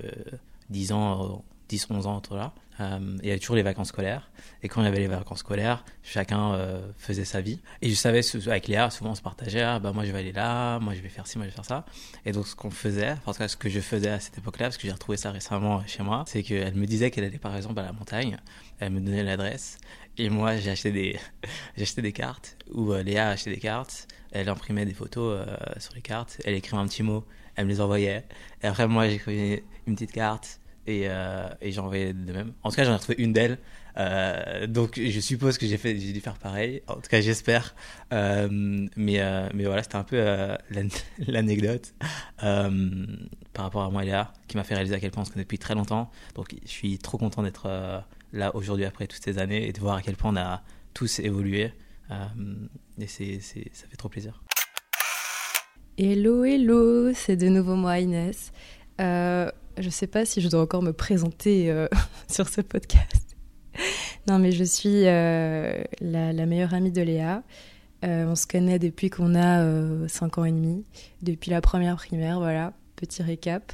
10 0.69 0.93
euh, 0.93 0.95
ans, 0.95 1.45
10-11 1.71 2.07
ans, 2.07 2.17
autour 2.19 2.37
là. 2.37 2.53
Euh, 2.81 3.19
il 3.23 3.29
y 3.29 3.31
avait 3.31 3.39
toujours 3.39 3.57
les 3.57 3.63
vacances 3.63 3.89
scolaires. 3.89 4.31
Et 4.63 4.69
quand 4.69 4.81
il 4.81 4.85
y 4.85 4.89
avait 4.89 5.01
les 5.01 5.07
vacances 5.07 5.41
scolaires, 5.41 5.85
chacun 6.03 6.55
euh, 6.55 6.81
faisait 6.97 7.25
sa 7.25 7.41
vie. 7.41 7.61
Et 7.83 7.91
je 7.91 7.95
savais, 7.95 8.21
avec 8.49 8.69
Léa, 8.69 8.91
souvent 8.91 9.11
on 9.11 9.15
se 9.15 9.23
partageait 9.23 9.63
ah, 9.63 9.79
bah, 9.79 9.93
moi 9.93 10.05
je 10.05 10.13
vais 10.13 10.19
aller 10.19 10.33
là, 10.33 10.79
moi 10.79 10.95
je 10.95 11.01
vais 11.01 11.09
faire 11.09 11.27
ci, 11.27 11.37
moi 11.37 11.47
je 11.47 11.51
vais 11.51 11.55
faire 11.55 11.65
ça. 11.65 11.85
Et 12.25 12.33
donc 12.33 12.47
ce 12.47 12.57
qu'on 12.57 12.71
faisait, 12.71 13.13
en 13.27 13.33
tout 13.33 13.39
cas 13.39 13.49
ce 13.49 13.57
que 13.57 13.69
je 13.69 13.81
faisais 13.81 14.09
à 14.09 14.21
cette 14.21 14.39
époque-là, 14.39 14.67
parce 14.67 14.79
que 14.79 14.87
j'ai 14.87 14.93
retrouvé 14.93 15.19
ça 15.19 15.31
récemment 15.31 15.85
chez 15.87 16.03
moi, 16.03 16.25
c'est 16.27 16.43
qu'elle 16.43 16.75
me 16.75 16.87
disait 16.87 17.11
qu'elle 17.11 17.25
allait 17.25 17.39
par 17.39 17.55
exemple 17.55 17.79
à 17.81 17.83
la 17.83 17.93
montagne, 17.93 18.39
elle 18.79 18.91
me 18.91 19.01
donnait 19.01 19.25
l'adresse. 19.25 19.79
Et 20.21 20.29
moi 20.29 20.57
j'ai 20.59 20.71
acheté, 20.71 20.93
des, 20.93 21.19
acheté 21.81 22.03
des 22.03 22.13
cartes, 22.13 22.59
ou 22.71 22.93
Léa 22.93 23.29
a 23.29 23.31
acheté 23.31 23.51
des 23.51 23.61
cartes, 23.61 24.07
elle 24.33 24.51
imprimait 24.51 24.85
des 24.85 24.93
photos 24.93 25.47
sur 25.79 25.95
les 25.95 26.03
cartes, 26.03 26.43
elle 26.45 26.55
écrivait 26.55 26.83
un 26.83 26.87
petit 26.87 27.03
mot, 27.03 27.25
elle 27.57 27.65
me 27.65 27.71
les 27.71 27.81
envoyait. 27.81 28.25
Et 28.63 28.67
après 28.67 28.87
moi 28.87 29.09
j'écrivais 29.09 29.65
une 29.87 29.95
petite 29.95 30.13
carte 30.13 30.61
et, 30.87 31.05
euh, 31.07 31.49
et 31.61 31.79
envoyé 31.79 32.13
de 32.13 32.33
même. 32.33 32.53
En 32.63 32.71
tout 32.71 32.77
cas, 32.77 32.85
j'en 32.85 32.93
ai 32.93 32.97
retrouvé 32.97 33.23
une 33.23 33.33
d'elles. 33.33 33.59
Euh, 33.97 34.67
donc, 34.67 35.01
je 35.03 35.21
suppose 35.21 35.59
que 35.59 35.67
j'ai 35.67 35.77
dû 36.13 36.21
faire 36.21 36.39
pareil. 36.39 36.83
En 36.87 36.95
tout 36.95 37.09
cas, 37.11 37.21
j'espère. 37.21 37.75
Euh, 38.13 38.49
mais, 38.97 39.21
euh, 39.21 39.49
mais 39.55 39.65
voilà, 39.65 39.83
c'était 39.83 39.97
un 39.97 40.05
peu 40.05 40.17
euh, 40.19 40.57
l'anecdote 41.27 41.95
par 42.39 43.65
rapport 43.65 43.83
à 43.83 43.91
moi 43.91 44.05
Léa, 44.05 44.33
qui 44.49 44.57
m'a 44.57 44.65
fait 44.65 44.75
réaliser 44.75 44.95
à 44.95 45.01
quel 45.01 45.11
point 45.11 45.23
on 45.23 45.27
se 45.27 45.33
connaît 45.33 45.45
depuis 45.45 45.59
très 45.59 45.75
longtemps. 45.75 46.11
Donc, 46.35 46.55
je 46.65 46.71
suis 46.71 46.99
trop 46.99 47.19
content 47.19 47.43
d'être 47.43 48.05
là 48.33 48.55
aujourd'hui 48.55 48.85
après 48.85 49.07
toutes 49.07 49.23
ces 49.23 49.39
années 49.39 49.69
et 49.69 49.73
de 49.73 49.81
voir 49.81 49.97
à 49.97 50.03
quel 50.03 50.17
point 50.17 50.33
on 50.33 50.37
a 50.37 50.63
tous 50.95 51.19
évolué. 51.21 51.73
et 52.99 53.07
c'est, 53.07 53.41
ça 53.41 53.87
fait 53.89 53.97
trop 53.97 54.09
plaisir. 54.09 54.43
Hello, 55.99 56.45
hello, 56.45 57.13
c'est 57.13 57.37
de 57.37 57.49
nouveau 57.49 57.75
moi 57.75 57.99
Inès. 57.99 58.53
Euh, 59.01 59.51
je 59.81 59.87
ne 59.87 59.91
sais 59.91 60.07
pas 60.07 60.25
si 60.25 60.41
je 60.41 60.49
dois 60.49 60.63
encore 60.63 60.83
me 60.83 60.93
présenter 60.93 61.71
euh, 61.71 61.89
sur 62.29 62.49
ce 62.49 62.61
podcast. 62.61 63.37
non, 64.29 64.39
mais 64.39 64.53
je 64.53 64.65
suis 64.65 65.07
euh, 65.07 65.83
la, 66.01 66.33
meilleure 66.47 66.75
amie 66.75 66.93
de 66.93 67.03
Léa. 67.03 67.43
Euh, 68.05 68.27
on 68.27 68.37
se 68.37 68.47
connaît 68.47 68.79
depuis 68.79 69.11
qu'on 69.11 69.35
a 69.35 70.09
5 70.09 70.39
ans 70.39 70.45
et 70.45 70.53
demi, 70.53 70.85
depuis 71.23 71.51
la 71.51 71.61
première 71.61 71.97
primaire, 71.97 72.39
voilà, 72.39 72.73
petit 72.97 73.23
récap. 73.23 73.73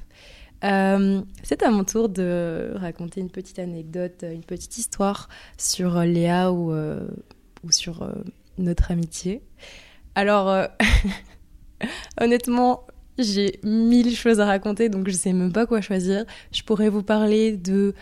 C'est 0.62 1.62
à 1.62 1.70
mon 1.70 1.84
tour 1.84 2.08
de 2.08 2.72
raconter 2.76 3.20
une 3.20 3.30
petite 3.30 3.58
anecdote, 3.58 4.24
une 4.30 4.44
petite 4.44 4.78
histoire 4.78 5.28
sur 5.58 6.00
Léa 6.00 6.52
ou, 6.52 6.72
ou 6.72 7.72
sur 7.72 8.08
notre 8.58 8.90
amitié. 8.90 9.42
Alors, 10.14 10.66
honnêtement, 12.20 12.86
j'ai 13.18 13.60
mille 13.62 14.14
choses 14.14 14.40
à 14.40 14.46
raconter, 14.46 14.88
donc 14.88 15.08
je 15.08 15.14
sais 15.14 15.32
même 15.32 15.52
pas 15.52 15.66
quoi 15.66 15.80
choisir. 15.80 16.24
Je 16.52 16.62
pourrais 16.62 16.88
vous 16.88 17.02
parler 17.02 17.56
de 17.56 17.94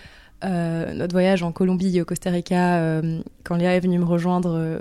euh, 0.45 0.93
notre 0.93 1.15
voyage 1.15 1.43
en 1.43 1.53
Colombie 1.53 1.97
et 1.97 2.03
au 2.03 2.05
Costa 2.05 2.31
Rica 2.31 2.79
euh, 2.79 3.21
quand 3.45 3.57
Léa 3.57 3.77
est 3.77 3.81
venue 3.81 3.99
me 3.99 4.05
rejoindre 4.05 4.57
euh, 4.57 4.79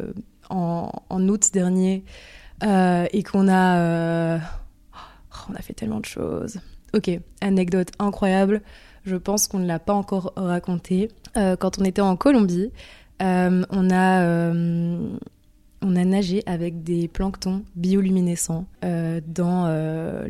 en, 0.50 0.92
en, 1.10 1.28
août 1.30 1.52
dernier 1.54 2.04
et 2.62 3.24
qu'on 3.24 3.50
a 3.50 4.38
oh, 4.38 5.38
on 5.50 5.56
a 5.56 5.62
fait 5.62 5.74
tellement 5.74 6.00
de 6.00 6.06
choses. 6.06 6.60
Ok, 6.94 7.10
anecdote 7.42 7.90
incroyable. 8.00 8.62
Je 9.06 9.16
pense 9.16 9.48
qu'on 9.48 9.60
ne 9.60 9.68
l'a 9.68 9.80
pas 9.80 9.94
encore 9.94 10.34
raconté. 10.36 11.10
quand 11.34 11.80
on 11.80 11.84
était 11.84 12.02
en 12.02 12.16
Colombie, 12.16 12.72
on 13.20 13.90
a 13.92 14.54
on 15.84 15.96
a 15.96 16.06
nagé 16.06 16.42
avec 16.46 16.84
des 16.84 17.08
planctons 17.08 17.64
bioluminescents 17.76 18.66
euh, 18.84 19.20
dans 19.28 19.66
euh, 19.68 20.28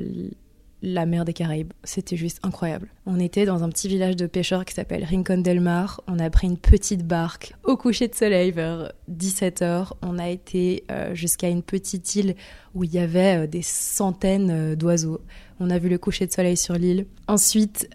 la 0.83 1.05
mer 1.05 1.23
des 1.23 1.33
Caraïbes. 1.33 1.71
C'était 1.85 2.17
juste 2.17 2.39
incroyable. 2.43 2.89
On 3.05 3.17
était 3.19 3.45
dans 3.45 3.63
un 3.63 3.69
petit 3.69 3.87
village 3.87 4.17
de 4.17 4.27
pêcheurs 4.27 4.65
qui 4.65 4.73
s'appelle 4.73 5.05
Rincon 5.05 5.37
del 5.37 5.61
Mar. 5.61 6.01
On 6.07 6.19
a 6.19 6.29
pris 6.29 6.45
une 6.45 6.57
petite 6.57 7.07
barque 7.07 7.55
au 7.63 7.77
coucher 7.77 8.09
de 8.09 8.13
soleil 8.13 8.51
vers 8.51 8.91
17h. 9.09 9.93
On 10.01 10.19
a 10.19 10.29
été 10.29 10.83
euh, 10.91 11.15
jusqu'à 11.15 11.47
une 11.47 11.63
petite 11.63 12.15
île 12.15 12.35
où 12.75 12.83
il 12.83 12.93
y 12.93 12.99
avait 12.99 13.47
des 13.47 13.61
centaines 13.61 14.75
d'oiseaux. 14.75 15.21
On 15.61 15.69
a 15.69 15.79
vu 15.79 15.87
le 15.87 15.97
coucher 15.97 16.27
de 16.27 16.33
soleil 16.33 16.57
sur 16.57 16.75
l'île. 16.75 17.05
Ensuite, 17.29 17.87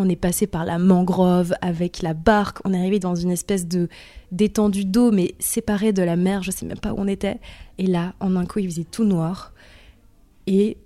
on 0.00 0.08
est 0.08 0.16
passé 0.16 0.46
par 0.46 0.64
la 0.64 0.78
mangrove 0.78 1.54
avec 1.60 2.02
la 2.02 2.14
barque. 2.14 2.58
On 2.64 2.74
est 2.74 2.78
arrivé 2.78 2.98
dans 2.98 3.14
une 3.14 3.30
espèce 3.30 3.68
de 3.68 3.88
d'étendue 4.32 4.84
d'eau, 4.84 5.12
mais 5.12 5.34
séparée 5.38 5.92
de 5.92 6.02
la 6.02 6.16
mer. 6.16 6.42
Je 6.42 6.50
sais 6.50 6.66
même 6.66 6.78
pas 6.78 6.92
où 6.92 6.96
on 6.98 7.06
était. 7.06 7.38
Et 7.78 7.86
là, 7.86 8.14
en 8.18 8.34
un 8.34 8.46
coup, 8.46 8.58
il 8.58 8.68
faisait 8.68 8.84
tout 8.84 9.04
noir. 9.04 9.52
Et 10.46 10.78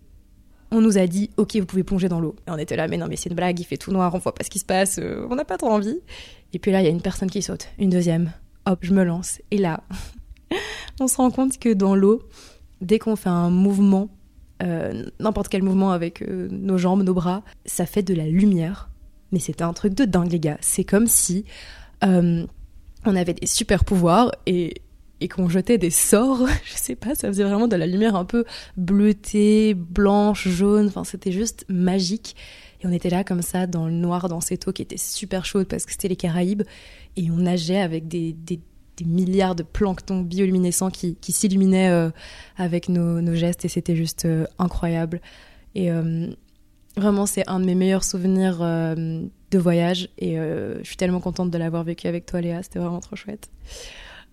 on 0.75 0.81
nous 0.81 0.99
a 0.99 1.07
dit, 1.07 1.31
ok, 1.37 1.57
vous 1.57 1.66
pouvez 1.66 1.85
plonger 1.85 2.09
dans 2.09 2.21
l'eau. 2.21 2.35
Et 2.47 2.50
on 2.50 2.59
était 2.59 2.76
là, 2.76 2.88
mais 2.88 2.97
non, 2.97 3.07
mais 3.09 3.16
c'est 3.16 3.31
une 3.31 3.37
blague, 3.37 3.59
il 3.59 3.64
fait 3.64 3.76
tout 3.76 3.93
noir, 3.93 4.14
on 4.14 4.19
voit 4.19 4.35
pas 4.35 4.45
ce 4.45 4.50
qui 4.50 4.59
se 4.59 4.64
passe, 4.64 4.99
euh, 4.99 5.26
on 5.31 5.37
n'a 5.37 5.45
pas 5.45 5.57
trop 5.57 5.71
envie. 5.71 5.99
Et 6.52 6.59
puis 6.59 6.73
là, 6.73 6.81
il 6.81 6.85
y 6.85 6.88
a 6.88 6.90
une 6.90 7.02
personne 7.02 7.31
qui 7.31 7.43
saute, 7.43 7.69
une 7.78 7.90
deuxième. 7.90 8.33
Hop, 8.66 8.78
je 8.83 8.93
me 8.93 9.04
lance. 9.04 9.40
Et 9.50 9.59
là, 9.59 9.83
on 11.00 11.09
se 11.09 11.16
rend 11.16 11.31
compte 11.31 11.59
que 11.59 11.73
dans 11.73 11.95
l'eau, 11.95 12.23
dès 12.81 12.99
qu'on 12.99 13.16
fait 13.16 13.31
un 13.31 13.50
mouvement, 13.50 14.09
euh, 14.62 15.04
n'importe 15.21 15.49
quel 15.49 15.62
mouvement 15.62 15.93
avec 15.93 16.23
euh, 16.23 16.49
nos 16.50 16.78
jambes, 16.78 17.02
nos 17.02 17.14
bras, 17.14 17.43
ça 17.66 17.87
fait 17.87 18.02
de 18.02 18.14
la 18.14 18.26
lumière 18.26 18.90
mais 19.33 19.40
c'était 19.40 19.64
un 19.64 19.73
truc 19.73 19.95
de 19.95 20.04
dingue, 20.04 20.31
les 20.31 20.38
gars. 20.38 20.59
C'est 20.61 20.85
comme 20.85 21.09
si 21.09 21.45
on 22.02 22.47
avait 23.16 23.35
des 23.35 23.47
super 23.47 23.85
pouvoirs 23.85 24.31
et, 24.47 24.75
et 25.21 25.28
qu'on 25.28 25.49
jetait 25.49 25.78
des 25.78 25.90
sorts. 25.90 26.47
Je 26.64 26.75
sais 26.75 26.97
pas, 26.97 27.14
ça 27.14 27.28
faisait 27.28 27.44
vraiment 27.44 27.68
de 27.68 27.76
la 27.76 27.87
lumière 27.87 28.16
un 28.16 28.25
peu 28.25 28.44
bleutée, 28.76 29.75
blanche, 29.75 30.49
jaune. 30.49 30.87
Enfin, 30.88 31.04
c'était 31.04 31.33
juste 31.33 31.64
magique. 31.68 32.37
Et 32.83 32.87
on 32.87 32.92
était 32.92 33.11
là 33.11 33.25
comme 33.25 33.42
ça, 33.42 33.66
dans 33.66 33.87
le 33.87 33.92
noir, 33.92 34.28
dans 34.28 34.40
cette 34.40 34.66
eau 34.68 34.73
qui 34.73 34.83
était 34.83 34.97
super 34.97 35.44
chaude 35.44 35.66
parce 35.66 35.87
que 35.87 35.92
c'était 35.92 36.09
les 36.09 36.16
Caraïbes. 36.16 36.62
Et 37.16 37.30
on 37.30 37.37
nageait 37.37 37.80
avec 37.80 38.09
des, 38.09 38.37
milliards 39.04 39.54
de 39.54 39.62
plancton 39.62 40.21
bioluminescents 40.21 40.90
qui, 40.90 41.16
qui 41.16 41.33
s'illuminaient 41.33 41.90
euh, 41.90 42.11
avec 42.56 42.88
nos, 42.88 43.35
gestes. 43.35 43.64
Et 43.64 43.68
c'était 43.68 43.97
juste 43.97 44.25
euh, 44.25 44.47
incroyable. 44.59 45.21
Et 45.75 45.90
Vraiment, 46.97 47.26
c'est 47.26 47.49
un 47.49 47.59
de 47.59 47.64
mes 47.64 47.75
meilleurs 47.75 48.04
souvenirs 48.04 48.59
euh, 48.61 49.25
de 49.50 49.59
voyage 49.59 50.09
et 50.18 50.38
euh, 50.38 50.78
je 50.78 50.85
suis 50.85 50.97
tellement 50.97 51.21
contente 51.21 51.50
de 51.50 51.59
l'avoir 51.59 51.83
vécu 51.83 52.06
avec 52.06 52.25
toi, 52.25 52.40
Léa. 52.40 52.62
C'était 52.62 52.78
vraiment 52.78 53.00
trop 53.00 53.16
chouette. 53.16 53.50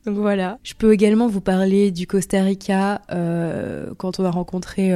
Donc 0.05 0.17
voilà. 0.17 0.57
Je 0.63 0.73
peux 0.73 0.93
également 0.93 1.27
vous 1.27 1.41
parler 1.41 1.91
du 1.91 2.07
Costa 2.07 2.41
Rica 2.43 3.01
euh, 3.11 3.93
quand 3.97 4.19
on 4.19 4.25
a 4.25 4.31
rencontré 4.31 4.91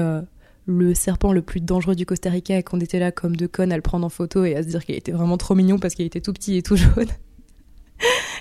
le 0.66 0.94
serpent 0.96 1.32
le 1.32 1.42
plus 1.42 1.62
dangereux 1.62 1.96
du 1.96 2.06
Costa 2.06 2.30
Rica 2.30 2.58
et 2.58 2.64
qu'on 2.64 2.80
était 2.80 3.00
là 3.00 3.12
comme 3.12 3.36
deux 3.36 3.48
connes 3.48 3.72
à 3.72 3.76
le 3.76 3.82
prendre 3.82 4.06
en 4.06 4.10
photo 4.10 4.46
et 4.46 4.56
à 4.56 4.64
se 4.64 4.68
dire 4.68 4.84
qu'il 4.84 4.96
était 4.96 5.12
vraiment 5.12 5.38
trop 5.38 5.56
mignon 5.56 5.78
parce 5.78 5.94
qu'il 5.94 6.06
était 6.06 6.22
tout 6.22 6.34
petit 6.34 6.58
et 6.58 6.64
tout 6.64 6.76
jaune. 6.76 7.08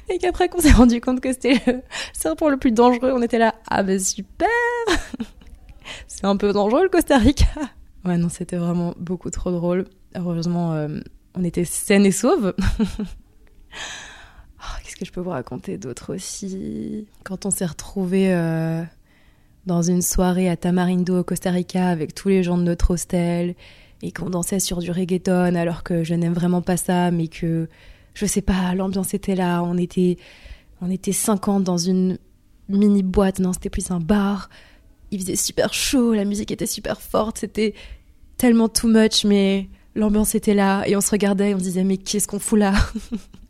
et 0.09 0.18
qu'après 0.18 0.49
qu'on 0.49 0.61
s'est 0.61 0.73
rendu 0.73 1.00
compte 1.00 1.21
que 1.21 1.33
c'était 1.33 1.61
le 1.66 1.83
serpent 2.12 2.49
le 2.49 2.56
plus 2.56 2.73
dangereux, 2.73 3.12
on 3.14 3.23
était 3.23 3.38
là, 3.38 3.54
ah 3.68 3.83
ben 3.83 3.99
super 3.99 4.49
C'est 6.09 6.25
un 6.25 6.37
peu 6.37 6.52
dangereux 6.52 6.85
le 6.85 6.88
Costa 6.88 7.18
Rica 7.18 7.47
Ouais, 8.04 8.16
non, 8.16 8.28
c'était 8.28 8.56
vraiment 8.56 8.94
beaucoup 8.99 9.30
trop 9.30 9.50
drôle. 9.50 9.87
Heureusement, 10.14 10.75
euh, 10.75 11.00
on 11.35 11.42
était 11.44 11.64
saine 11.64 12.04
et 12.04 12.12
sauve. 12.12 12.54
Oh, 14.64 14.80
qu'est-ce 14.83 14.97
que 14.97 15.04
je 15.04 15.12
peux 15.12 15.21
vous 15.21 15.30
raconter 15.30 15.76
d'autre 15.76 16.14
aussi? 16.14 17.06
Quand 17.23 17.44
on 17.47 17.50
s'est 17.50 17.66
retrouvés 17.66 18.33
euh, 18.33 18.83
dans 19.66 19.83
une 19.83 20.02
soirée 20.02 20.49
à 20.49 20.56
Tamarindo 20.56 21.21
au 21.21 21.25
Costa 21.25 21.50
Rica 21.50 21.88
avec 21.88 22.14
tous 22.14 22.28
les 22.28 22.42
gens 22.42 22.56
de 22.56 22.62
notre 22.62 22.92
hostel 22.92 23.54
et 24.02 24.11
qu'on 24.11 24.30
dansait 24.30 24.61
sur 24.61 24.78
du 24.78 24.90
reggaeton 24.90 25.54
alors 25.54 25.83
que 25.83 26.04
je 26.04 26.14
n'aime 26.14 26.35
vraiment 26.35 26.62
pas 26.62 26.76
ça, 26.76 27.11
mais 27.11 27.28
que 27.28 27.68
je 28.14 28.26
sais 28.26 28.42
pas, 28.42 28.75
l'ambiance 28.75 29.12
était 29.12 29.35
là. 29.35 29.62
On 29.62 29.76
était, 29.76 30.16
on 30.80 30.90
était 30.90 31.12
50 31.12 31.64
dans 31.64 31.78
une 31.78 32.18
mini 32.68 33.02
boîte. 33.02 33.40
Non, 33.40 33.52
c'était 33.52 33.71
plus 33.71 33.90
un 33.90 34.00
bar 34.00 34.49
il 35.14 35.21
faisait 35.21 35.37
super 35.37 35.73
chaud, 35.73 36.12
la 36.12 36.25
musique 36.25 36.50
était 36.50 36.66
super 36.66 37.00
forte, 37.00 37.38
c'était 37.38 37.75
tellement 38.37 38.68
too 38.68 38.88
much, 38.88 39.25
mais 39.25 39.68
l'ambiance 39.94 40.35
était 40.35 40.54
là 40.54 40.83
et 40.87 40.97
on 40.97 41.00
se 41.00 41.11
regardait 41.11 41.50
et 41.50 41.54
on 41.54 41.59
se 41.59 41.64
disait 41.64 41.85
mais 41.85 41.97
qu'est-ce 41.97 42.26
qu'on 42.26 42.40
fout 42.40 42.59
là? 42.59 42.75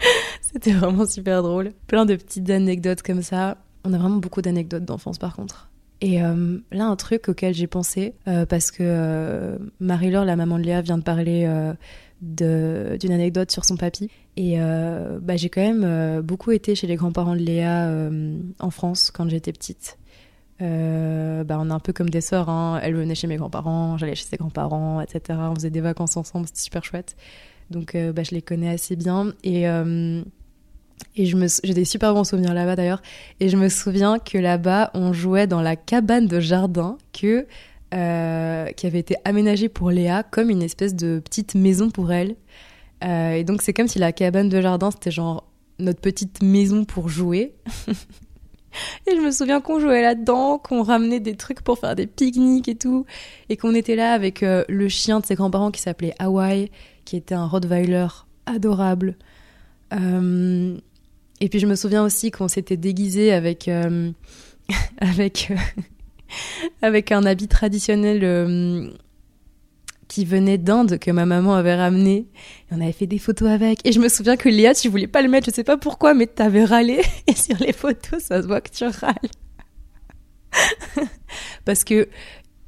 C'était 0.40 0.72
vraiment 0.72 1.06
super 1.06 1.42
drôle. 1.42 1.72
Plein 1.86 2.06
de 2.06 2.16
petites 2.16 2.48
anecdotes 2.50 3.02
comme 3.02 3.22
ça. 3.22 3.58
On 3.84 3.92
a 3.92 3.98
vraiment 3.98 4.16
beaucoup 4.16 4.42
d'anecdotes 4.42 4.84
d'enfance 4.84 5.18
par 5.18 5.36
contre. 5.36 5.70
Et 6.00 6.22
euh, 6.22 6.58
là, 6.72 6.86
un 6.86 6.96
truc 6.96 7.28
auquel 7.28 7.54
j'ai 7.54 7.66
pensé, 7.66 8.14
euh, 8.28 8.44
parce 8.44 8.70
que 8.70 8.82
euh, 8.82 9.58
Marie-Laure, 9.80 10.24
la 10.24 10.36
maman 10.36 10.58
de 10.58 10.64
Léa, 10.64 10.82
vient 10.82 10.98
de 10.98 11.02
parler 11.02 11.48
d'une 12.20 13.12
anecdote 13.12 13.50
sur 13.50 13.64
son 13.64 13.76
papy. 13.76 14.10
Et 14.36 14.58
bah, 14.58 15.36
j'ai 15.36 15.48
quand 15.48 15.62
même 15.62 16.20
beaucoup 16.20 16.52
été 16.52 16.74
chez 16.74 16.86
les 16.86 16.96
grands-parents 16.96 17.34
de 17.34 17.40
Léa 17.40 17.90
en 18.58 18.70
France 18.70 19.10
quand 19.10 19.28
j'étais 19.28 19.52
petite. 19.52 19.98
Bah, 20.60 21.58
on 21.58 21.70
est 21.70 21.72
un 21.72 21.80
peu 21.80 21.94
comme 21.94 22.10
des 22.10 22.20
sœurs. 22.20 22.50
Hein. 22.50 22.78
Elle 22.82 22.94
venait 22.94 23.14
chez 23.14 23.26
mes 23.26 23.36
grands-parents, 23.36 23.96
j'allais 23.96 24.14
chez 24.14 24.24
ses 24.24 24.36
grands-parents, 24.36 25.00
etc. 25.00 25.38
On 25.50 25.54
faisait 25.54 25.70
des 25.70 25.80
vacances 25.80 26.16
ensemble, 26.18 26.46
c'était 26.46 26.60
super 26.60 26.84
chouette. 26.84 27.16
Donc 27.70 27.94
euh, 27.94 28.12
bah, 28.12 28.22
je 28.22 28.32
les 28.32 28.42
connais 28.42 28.70
assez 28.70 28.96
bien. 28.96 29.32
Et, 29.42 29.68
euh, 29.68 30.22
et 31.16 31.26
j'ai 31.26 31.74
des 31.74 31.84
super 31.84 32.14
bons 32.14 32.24
souvenirs 32.24 32.54
là-bas 32.54 32.76
d'ailleurs. 32.76 33.02
Et 33.40 33.48
je 33.48 33.56
me 33.56 33.68
souviens 33.68 34.18
que 34.18 34.38
là-bas, 34.38 34.90
on 34.94 35.12
jouait 35.12 35.46
dans 35.46 35.60
la 35.60 35.76
cabane 35.76 36.26
de 36.26 36.40
jardin 36.40 36.98
que 37.12 37.46
euh, 37.94 38.66
qui 38.72 38.86
avait 38.86 38.98
été 38.98 39.16
aménagée 39.24 39.68
pour 39.68 39.90
Léa 39.90 40.22
comme 40.22 40.50
une 40.50 40.62
espèce 40.62 40.94
de 40.94 41.20
petite 41.20 41.54
maison 41.54 41.90
pour 41.90 42.12
elle. 42.12 42.36
Et 43.02 43.44
donc 43.44 43.62
c'est 43.62 43.74
comme 43.74 43.88
si 43.88 43.98
la 43.98 44.10
cabane 44.10 44.48
de 44.48 44.60
jardin 44.60 44.90
c'était 44.90 45.10
genre 45.10 45.46
notre 45.78 46.00
petite 46.00 46.42
maison 46.42 46.84
pour 46.84 47.08
jouer. 47.08 47.54
et 49.06 49.14
je 49.14 49.20
me 49.20 49.30
souviens 49.30 49.60
qu'on 49.60 49.78
jouait 49.78 50.00
là-dedans, 50.00 50.58
qu'on 50.58 50.82
ramenait 50.82 51.20
des 51.20 51.36
trucs 51.36 51.60
pour 51.60 51.78
faire 51.78 51.94
des 51.94 52.06
pique-niques 52.06 52.68
et 52.68 52.74
tout, 52.74 53.04
et 53.50 53.56
qu'on 53.58 53.74
était 53.74 53.96
là 53.96 54.12
avec 54.12 54.40
le 54.42 54.88
chien 54.88 55.20
de 55.20 55.26
ses 55.26 55.34
grands-parents 55.34 55.70
qui 55.70 55.82
s'appelait 55.82 56.14
Hawaii, 56.18 56.70
qui 57.06 57.16
était 57.16 57.34
un 57.34 57.46
Rottweiler 57.46 58.08
adorable. 58.44 59.16
Euh, 59.94 60.76
et 61.40 61.48
puis 61.48 61.58
je 61.58 61.66
me 61.66 61.74
souviens 61.74 62.04
aussi 62.04 62.30
qu'on 62.30 62.48
s'était 62.48 62.76
déguisé 62.76 63.32
avec 63.32 63.68
euh, 63.68 64.10
avec 64.98 65.52
avec 66.82 67.12
un 67.12 67.24
habit 67.24 67.48
traditionnel 67.48 68.94
qui 70.08 70.24
venait 70.24 70.58
d'Inde 70.58 70.98
que 70.98 71.10
ma 71.10 71.26
maman 71.26 71.54
avait 71.54 71.74
ramené. 71.74 72.26
Et 72.70 72.74
on 72.74 72.80
avait 72.80 72.92
fait 72.92 73.06
des 73.06 73.18
photos 73.18 73.48
avec. 73.48 73.86
Et 73.86 73.92
je 73.92 74.00
me 74.00 74.08
souviens 74.08 74.36
que 74.36 74.48
Léa, 74.48 74.74
tu 74.74 74.88
voulais 74.88 75.06
pas 75.06 75.22
le 75.22 75.28
mettre, 75.28 75.50
je 75.50 75.54
sais 75.54 75.64
pas 75.64 75.76
pourquoi, 75.76 76.14
mais 76.14 76.26
t'avais 76.26 76.64
râlé. 76.64 77.02
Et 77.26 77.34
sur 77.34 77.56
les 77.58 77.72
photos, 77.72 78.22
ça 78.22 78.42
se 78.42 78.46
voit 78.46 78.60
que 78.60 78.70
tu 78.70 78.84
râles. 78.84 79.14
Parce 81.64 81.84
que 81.84 82.08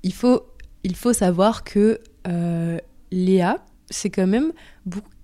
il 0.03 0.13
faut, 0.13 0.43
il 0.85 0.97
faut 0.97 1.13
savoir 1.13 1.65
que 1.65 2.01
euh, 2.27 2.79
Léa, 3.11 3.65
c'est 3.91 4.11
quand 4.11 4.27
même 4.27 4.53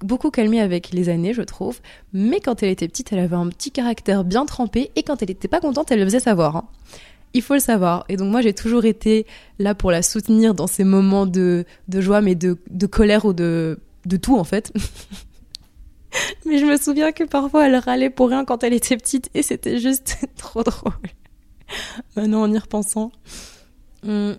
beaucoup, 0.00 0.30
calmé 0.30 0.60
avec 0.60 0.90
les 0.92 1.08
années, 1.08 1.34
je 1.34 1.42
trouve. 1.42 1.80
Mais 2.12 2.40
quand 2.40 2.62
elle 2.62 2.70
était 2.70 2.88
petite, 2.88 3.12
elle 3.12 3.18
avait 3.18 3.36
un 3.36 3.48
petit 3.48 3.70
caractère 3.70 4.24
bien 4.24 4.46
trempé. 4.46 4.90
Et 4.96 5.02
quand 5.02 5.22
elle 5.22 5.30
était 5.30 5.48
pas 5.48 5.60
contente, 5.60 5.90
elle 5.90 6.00
le 6.00 6.04
faisait 6.04 6.20
savoir. 6.20 6.56
Hein 6.56 6.68
il 7.34 7.42
faut 7.42 7.54
le 7.54 7.60
savoir. 7.60 8.04
Et 8.08 8.16
donc 8.16 8.30
moi, 8.30 8.40
j'ai 8.40 8.54
toujours 8.54 8.84
été 8.84 9.26
là 9.58 9.74
pour 9.74 9.90
la 9.90 10.02
soutenir 10.02 10.54
dans 10.54 10.68
ces 10.68 10.84
moments 10.84 11.26
de, 11.26 11.66
joie, 11.92 12.20
mais 12.20 12.36
de, 12.36 12.56
colère 12.86 13.24
ou 13.24 13.32
de, 13.32 13.80
de 14.06 14.16
tout 14.16 14.38
en 14.38 14.44
fait. 14.44 14.72
mais 16.46 16.58
je 16.58 16.64
me 16.64 16.76
souviens 16.76 17.12
que 17.12 17.24
parfois, 17.24 17.66
elle 17.66 17.76
râlait 17.76 18.10
pour 18.10 18.28
rien 18.28 18.44
quand 18.44 18.62
elle 18.62 18.72
était 18.72 18.96
petite 18.96 19.30
et 19.34 19.42
c'était 19.42 19.78
juste 19.78 20.16
trop 20.36 20.62
drôle. 20.62 20.92
Maintenant, 22.16 22.42
en 22.42 22.52
y 22.52 22.58
repensant. 22.58 23.10
Hum. 24.06 24.36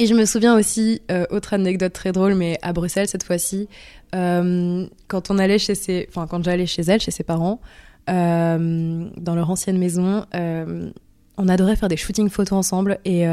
Et 0.00 0.06
je 0.06 0.14
me 0.14 0.24
souviens 0.24 0.56
aussi, 0.56 1.02
euh, 1.10 1.26
autre 1.28 1.52
anecdote 1.52 1.92
très 1.92 2.10
drôle, 2.10 2.34
mais 2.34 2.58
à 2.62 2.72
Bruxelles 2.72 3.06
cette 3.06 3.22
fois-ci, 3.22 3.68
euh, 4.14 4.86
quand 5.08 5.30
on 5.30 5.38
allait 5.38 5.58
chez 5.58 5.74
ses, 5.74 6.06
enfin 6.08 6.26
quand 6.26 6.42
j'allais 6.42 6.64
chez 6.64 6.80
elle, 6.80 7.00
chez 7.00 7.10
ses 7.10 7.22
parents, 7.22 7.60
euh, 8.08 9.10
dans 9.18 9.34
leur 9.34 9.50
ancienne 9.50 9.76
maison, 9.76 10.24
on 10.32 11.48
adorait 11.48 11.76
faire 11.76 11.90
des 11.90 11.98
shootings 11.98 12.30
photos 12.30 12.58
ensemble 12.58 12.98
et, 13.04 13.26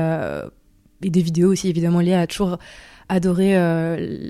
des 1.00 1.22
vidéos 1.22 1.54
aussi. 1.54 1.70
Évidemment, 1.70 2.02
Léa 2.02 2.20
a 2.20 2.28
toujours 2.28 2.58
adoré 3.08 3.54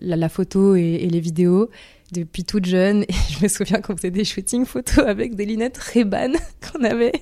la, 0.02 0.30
photo 0.30 0.76
et, 0.76 1.08
les 1.10 1.20
vidéos 1.20 1.72
depuis 2.12 2.44
toute 2.44 2.66
jeune. 2.66 3.02
Et 3.10 3.14
je 3.32 3.42
me 3.42 3.48
souviens 3.48 3.82
qu'on 3.82 3.98
faisait 3.98 4.12
des 4.12 4.24
shootings 4.24 4.66
photos 4.66 5.06
avec 5.08 5.34
des 5.34 5.46
lunettes 5.46 5.78
Ray-Ban 5.80 6.34
qu'on 6.72 6.84
avait. 6.84 7.14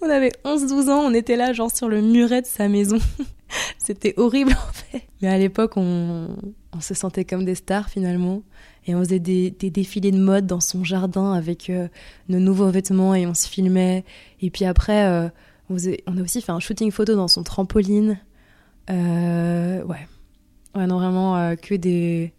On 0.00 0.08
avait 0.08 0.32
11-12 0.44 0.90
ans, 0.90 1.00
on 1.00 1.12
était 1.12 1.36
là, 1.36 1.52
genre 1.52 1.74
sur 1.74 1.88
le 1.88 2.00
muret 2.02 2.42
de 2.42 2.46
sa 2.46 2.68
maison. 2.68 2.98
C'était 3.78 4.14
horrible 4.16 4.52
en 4.52 4.72
fait. 4.72 5.02
Mais 5.20 5.28
à 5.28 5.38
l'époque, 5.38 5.72
on, 5.76 6.36
se 6.80 6.94
sentait 6.94 7.24
comme 7.24 7.44
des 7.44 7.54
stars 7.54 7.88
finalement. 7.88 8.42
Et 8.86 8.94
on 8.94 9.00
faisait 9.00 9.20
des, 9.20 9.50
défilés 9.50 10.10
de 10.10 10.18
mode 10.18 10.46
dans 10.46 10.60
son 10.60 10.82
jardin 10.82 11.32
avec 11.32 11.70
euh, 11.70 11.86
nos 12.28 12.40
nouveaux 12.40 12.70
vêtements 12.70 13.14
et 13.14 13.26
on 13.26 13.34
se 13.34 13.46
filmait. 13.46 14.04
Et 14.40 14.50
puis 14.50 14.64
après, 14.64 15.04
euh, 15.04 15.28
on, 15.70 15.76
a 15.76 16.22
aussi 16.22 16.42
fait 16.42 16.52
un 16.52 16.58
shooting 16.58 16.90
photo 16.90 17.14
dans 17.14 17.28
son 17.28 17.44
trampoline. 17.44 18.18
Euh, 18.90 19.82
ouais. 19.84 20.08
Ouais, 20.74 20.86
non, 20.86 20.96
vraiment 20.96 21.54
que 21.56 21.74
des 21.74 22.32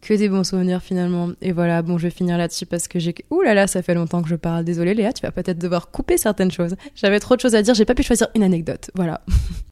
que 0.00 0.14
des 0.14 0.28
bons 0.28 0.44
souvenirs 0.44 0.80
finalement. 0.80 1.30
Et 1.42 1.52
voilà, 1.52 1.82
bon, 1.82 1.98
je 1.98 2.04
vais 2.04 2.10
finir 2.10 2.38
là-dessus 2.38 2.66
parce 2.66 2.88
que 2.88 2.98
j'ai. 2.98 3.14
Ouh 3.30 3.42
là 3.42 3.54
là, 3.54 3.66
ça 3.66 3.82
fait 3.82 3.94
longtemps 3.94 4.22
que 4.22 4.28
je 4.28 4.36
parle. 4.36 4.64
Désolée 4.64 4.94
Léa, 4.94 5.12
tu 5.12 5.22
vas 5.22 5.32
peut-être 5.32 5.58
devoir 5.58 5.90
couper 5.90 6.16
certaines 6.16 6.52
choses. 6.52 6.76
J'avais 6.94 7.20
trop 7.20 7.36
de 7.36 7.40
choses 7.40 7.54
à 7.54 7.62
dire, 7.62 7.74
j'ai 7.74 7.84
pas 7.84 7.94
pu 7.94 8.02
choisir 8.02 8.28
une 8.34 8.42
anecdote. 8.42 8.90
Voilà. 8.94 9.22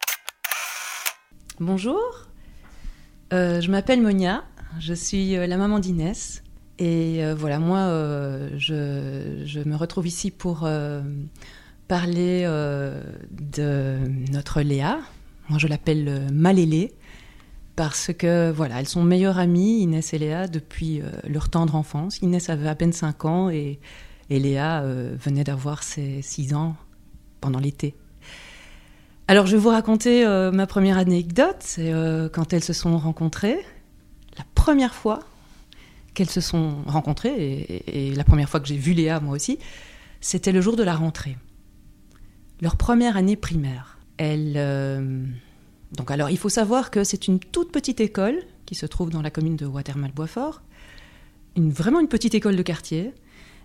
Bonjour, 1.59 2.29
euh, 3.33 3.61
je 3.61 3.71
m'appelle 3.71 4.03
Monia, 4.03 4.45
je 4.79 4.95
suis 4.95 5.37
la 5.37 5.57
maman 5.57 5.79
d'Inès. 5.79 6.43
Et 6.79 7.23
voilà, 7.35 7.59
moi, 7.59 7.89
je, 8.59 9.67
me 9.67 9.77
retrouve 9.77 10.07
ici 10.07 10.31
pour 10.31 10.67
parler 11.89 12.43
euh, 12.45 13.01
de 13.31 13.99
notre 14.33 14.61
Léa. 14.61 14.99
Moi, 15.49 15.59
je 15.59 15.67
l'appelle 15.67 16.07
euh, 16.09 16.29
Malélé 16.33 16.93
parce 17.77 18.11
que 18.13 18.51
voilà, 18.51 18.81
elles 18.81 18.89
sont 18.89 19.03
meilleures 19.03 19.39
amies, 19.39 19.81
Inès 19.81 20.15
et 20.15 20.19
Léa, 20.19 20.49
depuis 20.49 21.01
euh, 21.01 21.11
leur 21.29 21.51
tendre 21.51 21.75
enfance. 21.75 22.19
Inès 22.23 22.49
avait 22.49 22.69
à 22.69 22.75
peine 22.75 22.93
5 22.93 23.25
ans 23.25 23.51
et, 23.51 23.79
Léa 24.29 24.83
venait 24.85 25.45
d'avoir 25.45 25.85
ses 25.85 26.21
6 26.21 26.55
ans 26.55 26.75
pendant 27.41 27.61
l'été. 27.61 27.95
Alors, 29.29 29.47
je 29.47 29.57
vais 29.57 29.63
vous 29.63 29.71
raconter 29.71 30.25
ma 30.53 30.67
première 30.67 30.99
anecdote. 30.99 31.57
C'est 31.61 31.93
quand 32.33 32.53
elles 32.53 32.65
se 32.65 32.73
sont 32.73 32.97
rencontrées. 32.99 33.59
La 34.39 34.45
première 34.55 34.95
fois 34.95 35.21
qu'elles 36.15 36.31
se 36.31 36.41
sont 36.41 36.83
rencontrées, 36.87 37.83
et, 37.87 38.15
la 38.15 38.25
première 38.25 38.49
fois 38.49 38.61
que 38.61 38.69
j'ai 38.69 38.77
vu 38.77 38.93
Léa, 38.93 39.21
moi 39.21 39.35
aussi, 39.35 39.59
c'était 40.21 40.53
le 40.53 40.61
jour 40.61 40.77
de 40.77 40.83
la 40.83 40.95
rentrée 40.95 41.37
leur 42.61 42.77
première 42.77 43.17
année 43.17 43.37
primaire. 43.37 43.99
Elle, 44.17 44.55
euh, 44.57 45.25
donc 45.93 46.11
alors, 46.11 46.31
il 46.31 46.39
faut 46.39 46.49
savoir 46.49 46.91
que 46.91 47.05
c'est 47.05 47.29
une 47.29 47.39
toute 47.39 47.73
petite 47.73 48.01
école 48.01 48.39
qui 48.65 48.75
se 48.75 48.87
trouve 48.87 49.11
dans 49.11 49.23
la 49.23 49.31
commune 49.31 49.57
de 49.57 49.67
Watermal-Boisfort, 49.67 50.63
vraiment 51.57 52.01
une 52.01 52.09
petite 52.09 52.35
école 52.35 52.57
de 52.57 52.63
quartier. 52.63 53.13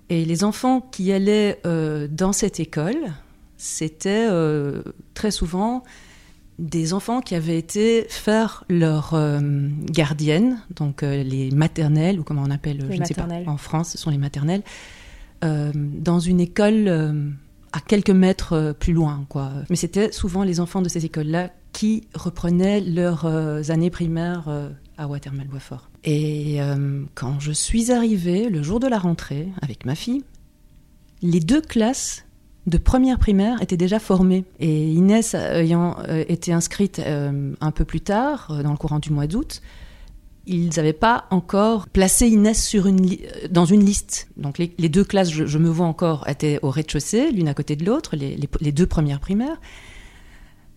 Et 0.10 0.26
les 0.26 0.43
enfants 0.43 0.82
qui 0.82 1.12
allaient 1.12 1.60
euh, 1.65 2.08
dans 2.10 2.34
cette 2.34 2.60
école, 2.60 3.13
c'était 3.63 4.28
euh, 4.30 4.82
très 5.13 5.32
souvent 5.32 5.84
des 6.60 6.93
enfants 6.93 7.21
qui 7.21 7.36
avaient 7.36 7.58
été 7.58 8.06
faire 8.10 8.65
leur 8.69 9.15
gardienne, 9.86 10.62
donc 10.76 11.02
les 11.02 11.50
maternelles, 11.50 12.19
ou 12.19 12.24
comment 12.24 12.43
on 12.45 12.52
appelle, 12.52 12.86
je 12.88 12.97
ne 12.97 13.04
sais 13.04 13.15
pas, 13.15 13.28
en 13.47 13.58
France, 13.58 13.89
ce 13.89 13.97
sont 13.97 14.12
les 14.12 14.19
maternelles, 14.19 14.62
dans 15.41 16.19
une 16.19 16.39
école 16.39 17.34
à 17.74 17.80
quelques 17.80 18.10
mètres 18.10 18.54
euh, 18.54 18.74
plus 18.74 18.93
loin. 18.93 19.26
Quoi. 19.30 19.52
Mais 19.69 19.76
c'était 19.76 20.12
souvent 20.12 20.43
les 20.43 20.60
enfants 20.60 20.82
de 20.82 20.89
ces 20.89 21.06
écoles-là 21.06 21.52
qui 21.74 22.08
reprenaient 22.13 22.82
leurs 22.82 23.26
euh, 23.26 23.62
années 23.69 23.89
primaires 23.89 24.45
euh, 24.47 24.69
à 24.97 25.08
Watermal-Boisfort. 25.08 25.89
Et 26.04 26.60
quand 27.13 27.39
je 27.39 27.52
suis 27.52 27.91
arrivée 27.91 28.50
le 28.50 28.63
jour 28.63 28.80
de 28.80 28.88
la 28.88 28.97
rentrée 28.97 29.50
avec 29.62 29.86
ma 29.86 29.93
fille, 29.93 30.24
les 31.21 31.39
deux 31.39 31.62
classes 31.62 32.26
de 32.67 32.78
première 32.78 33.17
primaire 33.17 33.62
étaient 33.62 33.78
déjà 33.78 34.00
formées. 34.00 34.45
Et 34.60 34.91
Inès 34.91 35.34
ayant 35.34 35.97
été 36.28 36.54
inscrite 36.54 37.02
un 37.02 37.71
peu 37.71 37.86
plus 37.86 38.02
tard, 38.02 38.62
dans 38.63 38.71
le 38.71 38.78
courant 38.78 39.00
du 39.00 39.10
mois 39.12 39.28
d'août, 39.28 39.62
ils 40.47 40.69
n'avaient 40.76 40.93
pas 40.93 41.26
encore 41.30 41.88
placé 41.88 42.28
Inès 42.28 42.63
sur 42.63 42.88
une 42.88 43.17
dans 43.50 43.65
une 43.65 43.86
liste. 43.86 44.30
Donc 44.38 44.58
les, 44.58 44.89
deux 44.89 45.04
classes, 45.04 45.32
je, 45.32 45.58
me 45.58 45.69
vois 45.69 45.86
encore, 45.86 46.28
étaient 46.28 46.60
au 46.62 46.69
rez-de-chaussée, 46.69 47.32
l'une 47.32 47.47
à 47.47 47.54
côté 47.54 47.76
de 47.76 47.86
l'autre, 47.86 48.15
les, 48.15 48.38
les, 48.60 48.71
deux 48.71 48.88
premières 48.88 49.19
primaires. 49.19 49.60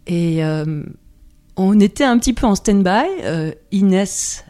Et 0.07 0.45
euh, 0.45 0.83
on 1.57 1.81
était 1.81 2.05
un 2.05 2.19
petit 2.19 2.35
peu 2.35 2.47
en 2.47 2.55
stand-by. 2.55 3.07
Euh, 3.23 3.53
Inès 3.73 4.45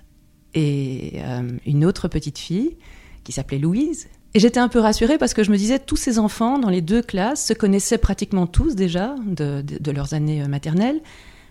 et 0.55 1.15
euh, 1.17 1.49
une 1.67 1.85
autre 1.85 2.09
petite 2.09 2.39
fille 2.39 2.77
qui 3.23 3.33
s'appelait 3.33 3.59
Louise. 3.59 4.09
Et 4.35 4.41
j'étais 4.41 4.61
un 4.61 4.69
peu 4.69 4.81
rassurée 4.81 5.17
parce 5.17 5.33
que 5.33 5.45
je 5.45 5.51
me 5.51 5.57
disais, 5.57 5.79
tous 5.79 5.97
ces 5.97 6.19
enfants 6.19 6.59
dans 6.59 6.71
les 6.71 6.81
deux 6.81 7.03
classes 7.03 7.47
se 7.47 7.53
connaissaient 7.53 7.99
pratiquement 7.99 8.47
tous 8.47 8.75
déjà 8.75 9.15
de, 9.25 9.63
de, 9.63 9.79
de 9.79 9.91
leurs 9.93 10.13
années 10.13 10.47
maternelles. 10.49 11.01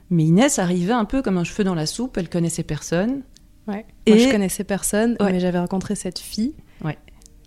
Mais 0.10 0.26
Inès 0.26 0.60
arrivait 0.60 0.93
un 0.93 1.06
peu 1.06 1.22
comme 1.22 1.38
un 1.38 1.43
cheveu 1.43 1.63
dans 1.63 1.76
la 1.76 1.86
soupe, 1.86 2.17
elle 2.17 2.30
connaissait 2.30 2.63
personne. 2.63 3.24
Ouais. 3.67 3.86
Et 4.06 4.19
je 4.19 4.30
connaissais 4.30 4.63
personne, 4.63 5.15
mais 5.22 5.39
j'avais 5.39 5.60
rencontré 5.60 5.96
cette 5.96 6.19
fille, 6.19 6.54
ouais. 6.84 6.98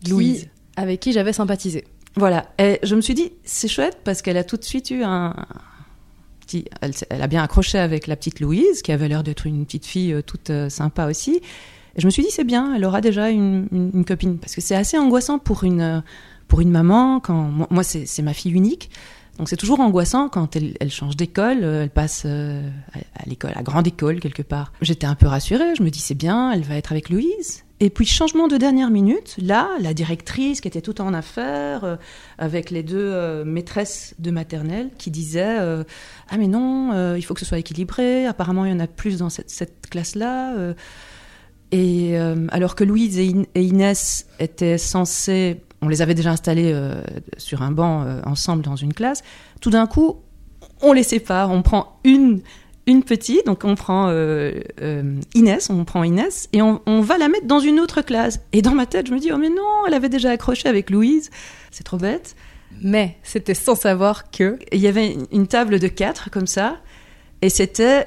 Louise, 0.09 0.49
avec 0.77 1.01
qui 1.01 1.13
j'avais 1.13 1.33
sympathisé. 1.33 1.85
Voilà. 2.17 2.51
Et 2.59 2.79
je 2.83 2.95
me 2.95 3.01
suis 3.01 3.15
dit, 3.15 3.33
c'est 3.45 3.69
chouette 3.69 3.99
parce 4.03 4.23
qu'elle 4.23 4.39
a 4.39 4.45
tout 4.45 4.57
de 4.57 4.65
suite 4.65 4.91
eu 4.91 5.03
un. 5.03 5.35
Petit... 6.41 6.65
Elle, 6.81 6.93
elle, 7.11 7.23
a 7.23 7.27
bien 7.27 7.43
accroché 7.43 7.79
avec 7.79 8.07
la 8.07 8.17
petite 8.17 8.41
Louise, 8.41 8.83
qui 8.83 8.93
avait 8.93 9.09
l'air 9.09 9.23
d'être 9.23 9.47
une 9.47 9.67
petite 9.67 9.85
fille 9.85 10.13
euh, 10.13 10.23
toute 10.23 10.51
euh, 10.51 10.69
sympa 10.71 11.07
aussi. 11.07 11.43
Et 11.97 12.01
je 12.01 12.07
me 12.07 12.11
suis 12.11 12.23
dit, 12.23 12.31
c'est 12.31 12.45
bien, 12.45 12.75
elle 12.75 12.85
aura 12.85 13.01
déjà 13.01 13.31
une, 13.31 14.05
copine. 14.07 14.39
Parce 14.39 14.55
que 14.55 14.61
c'est 14.61 14.77
assez 14.77 14.99
angoissant 14.99 15.39
pour 15.39 15.65
une, 15.65 15.81
euh, 15.81 16.01
pour 16.47 16.61
une 16.61 16.71
maman, 16.71 17.21
quand. 17.21 17.51
Moi, 17.71 17.83
c'est 17.83 18.23
ma 18.23 18.35
fille 18.35 18.53
unique. 18.53 18.91
Donc 19.39 19.51
c'est 19.51 19.57
toujours 19.57 19.81
angoissant 19.81 20.31
quand 20.31 20.57
elle, 20.57 20.91
change 20.91 21.15
d'école, 21.15 21.63
euh, 21.63 21.83
elle 21.83 21.91
passe 21.91 22.23
euh, 22.25 22.67
à, 22.95 23.29
l'école, 23.29 23.53
à 23.55 23.63
grande 23.63 23.87
école 23.87 24.19
quelque 24.19 24.41
part. 24.41 24.73
J'étais 24.81 25.07
un 25.07 25.15
peu 25.15 25.27
rassurée, 25.27 25.75
je 25.77 25.83
me 25.83 25.91
dis 25.91 25.99
c'est 25.99 26.15
bien, 26.15 26.53
elle 26.53 26.63
va 26.63 26.77
être 26.77 26.91
avec 26.91 27.11
Louise. 27.11 27.63
Et 27.79 27.91
puis 27.91 28.07
changement 28.07 28.49
de 28.49 28.57
dernière 28.57 28.89
minute, 28.89 29.37
là, 29.37 29.69
la 29.79 29.93
directrice 29.93 30.63
qui 30.63 30.69
était 30.69 30.81
tout 30.81 31.03
en 31.03 31.13
affaires, 31.13 31.99
avec 32.39 32.71
les 32.71 32.83
deux 32.83 33.45
maîtresses 33.45 34.15
de 34.19 34.31
maternelle, 34.31 34.89
qui 34.97 35.11
disaient 35.11 35.59
Ah 36.31 36.39
mais 36.39 36.49
non, 36.49 37.15
il 37.15 37.21
faut 37.21 37.35
que 37.35 37.41
ce 37.41 37.45
soit 37.45 37.59
équilibré, 37.59 38.25
apparemment 38.25 38.65
il 38.65 38.71
y 38.71 38.75
en 38.75 38.81
a 38.81 38.87
plus 38.87 39.19
dans 39.19 39.29
cette, 39.29 39.51
cette 39.51 39.91
classe-là. 39.91 40.55
Et 41.73 42.17
alors 42.51 42.75
que 42.75 42.85
Louise 42.85 43.19
et, 43.19 43.35
et, 43.55 43.63
Inès 43.63 44.27
étaient 44.39 44.79
censées, 44.79 45.63
on 45.83 45.89
les 45.89 46.01
avait 46.01 46.15
déjà 46.15 46.31
installées 46.31 46.75
sur 47.39 47.63
un 47.63 47.71
banc 47.71 48.07
ensemble 48.25 48.63
dans 48.63 48.77
une 48.77 48.95
classe, 48.95 49.23
tout 49.61 49.71
d'un 49.71 49.87
coup, 49.87 50.17
on 50.83 50.93
les 50.93 51.03
sépare, 51.03 51.51
on 51.51 51.63
prend 51.63 51.99
une 52.05 52.41
une 52.87 53.03
petite, 53.03 53.45
donc 53.47 53.65
on 53.65 53.75
prend 53.75 54.09
euh, 54.09 54.53
euh, 54.81 55.21
Inès, 55.35 55.71
on 55.71 55.85
prend 55.85 56.05
Inès 56.05 56.49
et 56.53 56.63
on, 56.63 57.01
va 57.01 57.19
la 57.19 57.29
mettre 57.29 57.47
dans 57.47 57.59
une 57.59 57.81
autre 57.81 58.01
classe. 58.01 58.41
Et 58.53 58.63
dans 58.63 58.75
ma 58.75 58.87
tête, 58.87 59.09
je 59.09 59.13
me 59.13 59.19
dis, 59.19 59.33
oh 59.33 59.39
mais 59.39 59.49
non, 59.49 59.87
elle 59.87 59.95
avait 59.95 60.09
déjà 60.09 60.31
accroché 60.31 60.69
avec 60.69 60.91
Louise, 60.91 61.31
c'est 61.71 61.85
trop 61.85 61.97
bête. 61.97 62.37
Mais 62.83 63.17
c'était 63.23 63.55
sans 63.55 63.75
savoir 63.75 64.31
que... 64.31 64.59
Il 64.73 64.79
y 64.79 64.87
avait 64.87 65.17
une 65.33 65.47
table 65.47 65.79
de 65.79 65.89
quatre 65.89 66.31
comme 66.31 66.47
ça, 66.47 66.79
et 67.43 67.49
c'était 67.49 68.07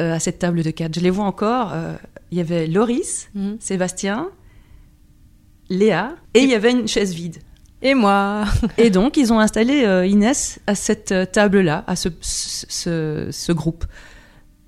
euh, 0.00 0.14
à 0.14 0.18
cette 0.18 0.38
table 0.38 0.62
de 0.62 0.70
quatre. 0.70 0.94
Je 0.94 1.00
les 1.00 1.10
vois 1.10 1.26
encore, 1.26 1.72
il 2.30 2.38
y 2.38 2.40
avait 2.40 2.66
Loris, 2.66 3.28
mhm. 3.34 3.58
Sébastien, 3.60 4.28
Léa, 5.68 6.16
et 6.34 6.40
il 6.40 6.50
y 6.50 6.54
avait 6.54 6.72
une 6.72 6.88
chaise 6.88 7.14
vide. 7.14 7.38
Et 7.82 7.94
moi. 7.94 8.44
et 8.78 8.90
donc, 8.90 9.16
ils 9.16 9.32
ont 9.32 9.40
installé 9.40 9.84
euh, 9.84 10.06
Inès 10.06 10.58
à 10.66 10.74
cette 10.74 11.12
euh, 11.12 11.24
table-là, 11.24 11.84
à 11.86 11.96
ce, 11.96 12.08
ce, 12.20 13.28
ce, 13.30 13.52
groupe. 13.52 13.84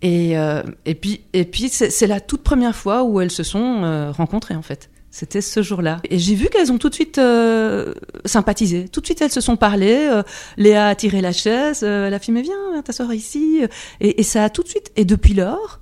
Et, 0.01 0.39
euh, 0.39 0.63
et 0.87 0.95
puis, 0.95 1.23
et 1.33 1.45
puis 1.45 1.69
c'est 1.69 2.07
la 2.07 2.21
toute 2.21 2.43
première 2.43 2.75
fois 2.75 3.05
où 3.05 3.21
elles 3.21 3.31
se 3.31 3.43
sont 3.43 4.11
rencontrées, 4.13 4.57
en 4.57 4.63
fait. 4.63 4.91
C'était 5.13 5.43
ce 5.43 5.63
jour-là. 5.63 6.01
Et 6.11 6.19
j'ai 6.19 6.35
vu 6.35 6.49
qu'elles 6.49 6.73
ont 6.73 6.79
tout 6.79 6.89
de 6.89 6.95
suite 6.95 7.21
sympathisé. 8.25 8.89
Tout 8.89 9.01
de 9.01 9.07
suite, 9.07 9.23
elles 9.23 9.31
se 9.31 9.41
sont 9.41 9.57
parlé. 9.57 10.11
Léa 10.57 10.89
a 10.89 10.95
tiré 10.95 11.21
la 11.21 11.33
chaise. 11.33 11.83
la 11.83 12.19
fille, 12.19 12.33
mais 12.33 12.43
viens, 12.43 12.73
viens 12.73 12.83
t'asseoir 12.83 13.13
ici. 13.13 13.61
Et, 14.01 14.23
ça 14.23 14.45
a 14.45 14.51
tout 14.51 14.63
de 14.63 14.69
suite. 14.69 14.91
Et 14.97 15.05
depuis 15.05 15.35
lors, 15.35 15.81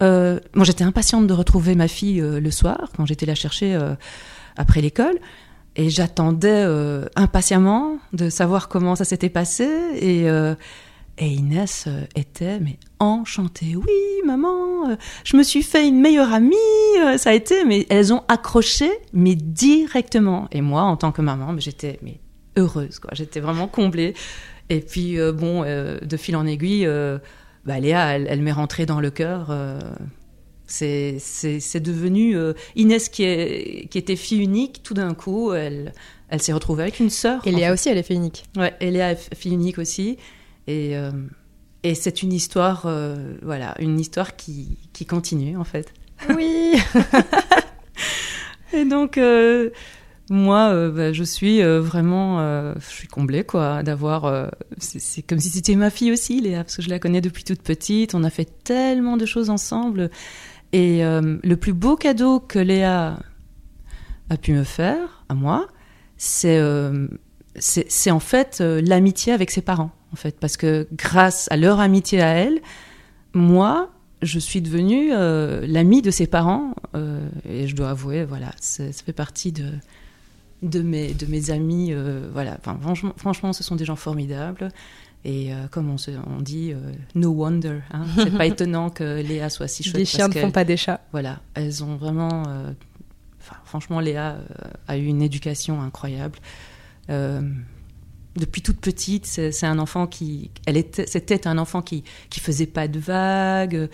moi, 0.00 0.64
j'étais 0.64 0.84
impatiente 0.84 1.26
de 1.26 1.34
retrouver 1.34 1.74
ma 1.74 1.88
fille 1.88 2.20
le 2.20 2.50
soir, 2.50 2.88
quand 2.96 3.04
j'étais 3.04 3.26
la 3.26 3.34
chercher 3.34 3.78
après 4.56 4.80
l'école. 4.80 5.18
Et 5.76 5.88
j'attendais 5.88 6.64
euh, 6.66 7.06
impatiemment 7.14 7.98
de 8.12 8.28
savoir 8.28 8.68
comment 8.68 8.96
ça 8.96 9.04
s'était 9.04 9.28
passé. 9.28 9.68
Et, 10.00 10.28
euh, 10.28 10.54
et 11.20 11.28
Inès 11.28 11.84
euh, 11.86 12.04
était 12.16 12.58
mais 12.58 12.78
enchantée. 12.98 13.76
Oui, 13.76 14.26
maman, 14.26 14.96
je 15.24 15.36
me 15.36 15.42
suis 15.42 15.62
fait 15.62 15.86
une 15.86 16.00
meilleure 16.00 16.32
amie. 16.32 16.56
ça 17.16 17.30
a 17.30 17.32
été, 17.34 17.64
mais 17.64 17.86
elles 17.90 18.12
ont 18.12 18.24
accroché, 18.28 18.90
mais 19.12 19.36
directement. 19.36 20.48
Et 20.50 20.60
moi, 20.60 20.82
en 20.82 20.96
tant 20.96 21.12
que 21.12 21.22
maman, 21.22 21.54
j'étais 21.58 21.98
mais 22.02 22.18
heureuse. 22.56 22.98
Quoi. 22.98 23.10
J'étais 23.12 23.40
vraiment 23.40 23.68
comblée. 23.68 24.14
Et 24.68 24.80
puis 24.80 25.18
bon, 25.32 25.62
de 25.62 26.16
fil 26.16 26.36
en 26.36 26.46
aiguille, 26.46 26.88
bah, 27.64 27.80
Léa, 27.80 28.14
elle, 28.14 28.26
elle 28.28 28.40
m'est 28.40 28.52
rentrée 28.52 28.86
dans 28.86 29.00
le 29.00 29.10
cœur 29.10 29.50
c'est 30.70 31.80
devenu 31.80 32.36
euh, 32.36 32.52
Inès 32.76 33.08
qui, 33.08 33.24
est, 33.24 33.88
qui 33.90 33.98
était 33.98 34.16
fille 34.16 34.40
unique, 34.40 34.82
tout 34.82 34.94
d'un 34.94 35.14
coup, 35.14 35.52
elle, 35.52 35.92
elle 36.28 36.40
s'est 36.40 36.52
retrouvée 36.52 36.84
avec 36.84 37.00
une 37.00 37.10
sœur. 37.10 37.46
Et 37.46 37.52
Léa 37.52 37.72
aussi, 37.72 37.88
elle 37.88 37.98
est 37.98 38.02
fille 38.02 38.16
unique. 38.16 38.44
Ouais, 38.56 38.74
et 38.80 38.90
Léa 38.90 39.12
est 39.12 39.34
fille 39.34 39.52
unique 39.52 39.78
aussi. 39.78 40.18
Et, 40.70 40.96
euh, 40.96 41.10
et 41.82 41.94
c'est 41.94 42.22
une 42.22 42.32
histoire, 42.32 42.84
euh, 42.86 43.34
voilà, 43.42 43.74
une 43.80 43.98
histoire 43.98 44.36
qui, 44.36 44.78
qui, 44.92 45.06
continue 45.06 45.56
en 45.56 45.64
fait. 45.64 45.92
Oui. 46.28 46.74
et 48.72 48.84
donc, 48.84 49.18
moi, 50.30 50.90
bah, 50.90 51.12
je 51.12 51.24
suis 51.24 51.62
vraiment, 51.62 52.74
je 52.74 52.86
suis 52.86 53.08
comblée 53.08 53.44
quoi, 53.44 53.82
d'avoir. 53.82 54.50
c'est 54.78 55.22
comme 55.22 55.40
si 55.40 55.48
c'était 55.48 55.76
ma 55.76 55.90
fille 55.90 56.12
aussi, 56.12 56.40
Léa, 56.40 56.64
parce 56.64 56.76
que 56.76 56.82
je 56.82 56.90
la 56.90 56.98
connais 56.98 57.20
depuis 57.20 57.44
toute 57.44 57.62
petite. 57.62 58.14
On 58.14 58.22
a 58.22 58.30
fait 58.30 58.48
tellement 58.62 59.16
de 59.16 59.26
choses 59.26 59.50
ensemble. 59.50 60.10
Et 60.72 61.04
euh, 61.04 61.38
le 61.42 61.56
plus 61.56 61.72
beau 61.72 61.96
cadeau 61.96 62.40
que 62.40 62.58
Léa 62.58 63.18
a 64.28 64.36
pu 64.36 64.52
me 64.52 64.64
faire, 64.64 65.24
à 65.28 65.34
moi, 65.34 65.66
c'est 66.16 66.58
euh, 66.58 67.08
c'est 67.56 68.10
en 68.10 68.20
fait 68.20 68.58
euh, 68.60 68.80
l'amitié 68.84 69.32
avec 69.32 69.50
ses 69.50 69.62
parents, 69.62 69.90
en 70.12 70.16
fait, 70.16 70.38
parce 70.38 70.56
que 70.56 70.88
grâce 70.92 71.48
à 71.50 71.56
leur 71.56 71.80
amitié 71.80 72.20
à 72.20 72.28
elle, 72.28 72.60
moi, 73.32 73.90
je 74.22 74.38
suis 74.38 74.60
devenue 74.60 75.10
l'amie 75.66 76.02
de 76.02 76.10
ses 76.10 76.26
parents, 76.26 76.74
et 77.48 77.68
je 77.68 77.74
dois 77.74 77.90
avouer, 77.90 78.24
voilà, 78.24 78.50
ça 78.60 78.84
fait 78.92 79.12
partie 79.12 79.52
de 79.52 79.70
de 80.62 80.82
mes 80.82 81.14
de 81.14 81.24
mes 81.24 81.50
amis, 81.50 81.94
voilà. 82.34 82.58
Enfin, 82.58 82.76
franchement, 82.82 83.14
franchement, 83.16 83.52
ce 83.54 83.62
sont 83.62 83.76
des 83.76 83.86
gens 83.86 83.96
formidables. 83.96 84.70
Et 85.24 85.52
euh, 85.52 85.66
comme 85.70 85.90
on, 85.90 85.98
se, 85.98 86.10
on 86.10 86.40
dit, 86.40 86.72
euh, 86.72 86.92
no 87.14 87.30
wonder. 87.30 87.80
Hein, 87.92 88.04
c'est 88.16 88.36
pas 88.36 88.46
étonnant 88.46 88.90
que 88.90 89.20
Léa 89.20 89.50
soit 89.50 89.68
si 89.68 89.82
chouette. 89.82 89.96
Les 89.96 90.04
chiens 90.04 90.28
ne 90.28 90.32
font 90.32 90.50
pas 90.50 90.64
des 90.64 90.76
chats. 90.76 91.00
Voilà, 91.12 91.40
elles 91.54 91.84
ont 91.84 91.96
vraiment. 91.96 92.44
Euh, 92.48 92.72
franchement, 93.64 94.00
Léa 94.00 94.38
a 94.88 94.96
eu 94.96 95.04
une 95.04 95.22
éducation 95.22 95.82
incroyable. 95.82 96.38
Depuis 98.36 98.62
toute 98.62 98.80
petite, 98.80 99.26
c'est 99.26 99.66
un 99.66 99.78
enfant 99.78 100.06
qui. 100.06 100.50
Elle 100.66 100.76
était, 100.76 101.06
c'était 101.06 101.46
un 101.46 101.58
enfant 101.58 101.82
qui 101.82 102.04
qui 102.30 102.40
faisait 102.40 102.66
pas 102.66 102.88
de 102.88 102.98
vagues, 102.98 103.88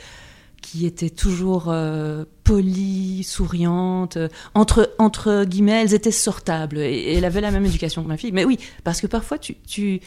qui 0.61 0.87
était 0.87 1.11
toujours 1.11 1.75
polie, 2.45 3.25
souriante. 3.25 4.19
Entre 4.55 4.95
entre 4.99 5.45
guillemets, 5.45 5.83
elles 5.83 5.95
étaient 5.95 6.11
sortables 6.11 6.79
et, 6.79 7.15
elle 7.15 7.25
avait 7.25 7.41
la 7.41 7.51
même 7.51 7.65
éducation 7.65 8.03
que 8.03 8.09
ma 8.09 8.17
fille. 8.17 8.33
Mais 8.33 8.45
oui, 8.45 8.59
parce 8.85 9.01
que 9.01 9.07
parfois 9.07 9.39
tu 9.39 9.55
tu 9.67 10.01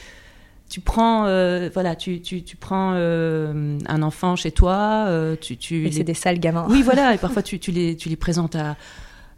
tu 0.69 0.82
prends 0.82 1.26
euh, 1.26 1.69
voilà 1.74 1.95
tu, 1.95 2.22
tu, 2.22 2.43
tu 2.43 2.56
prends 2.56 2.93
euh, 2.93 3.78
un 3.88 4.02
enfant 4.04 4.36
chez 4.36 4.52
toi 4.52 5.06
euh, 5.08 5.36
tu, 5.36 5.58
tu 5.58 5.91
c'est 5.91 6.04
des 6.04 6.13
sales 6.13 6.39
gamins 6.39 6.67
oui 6.69 6.84
voilà 6.84 7.15
et 7.15 7.17
parfois 7.17 7.41
tu, 7.41 7.60
tu 7.60 7.72
les 7.72 7.98
tu 7.98 8.08
les 8.08 8.15
présentes 8.15 8.56
à, 8.56 8.78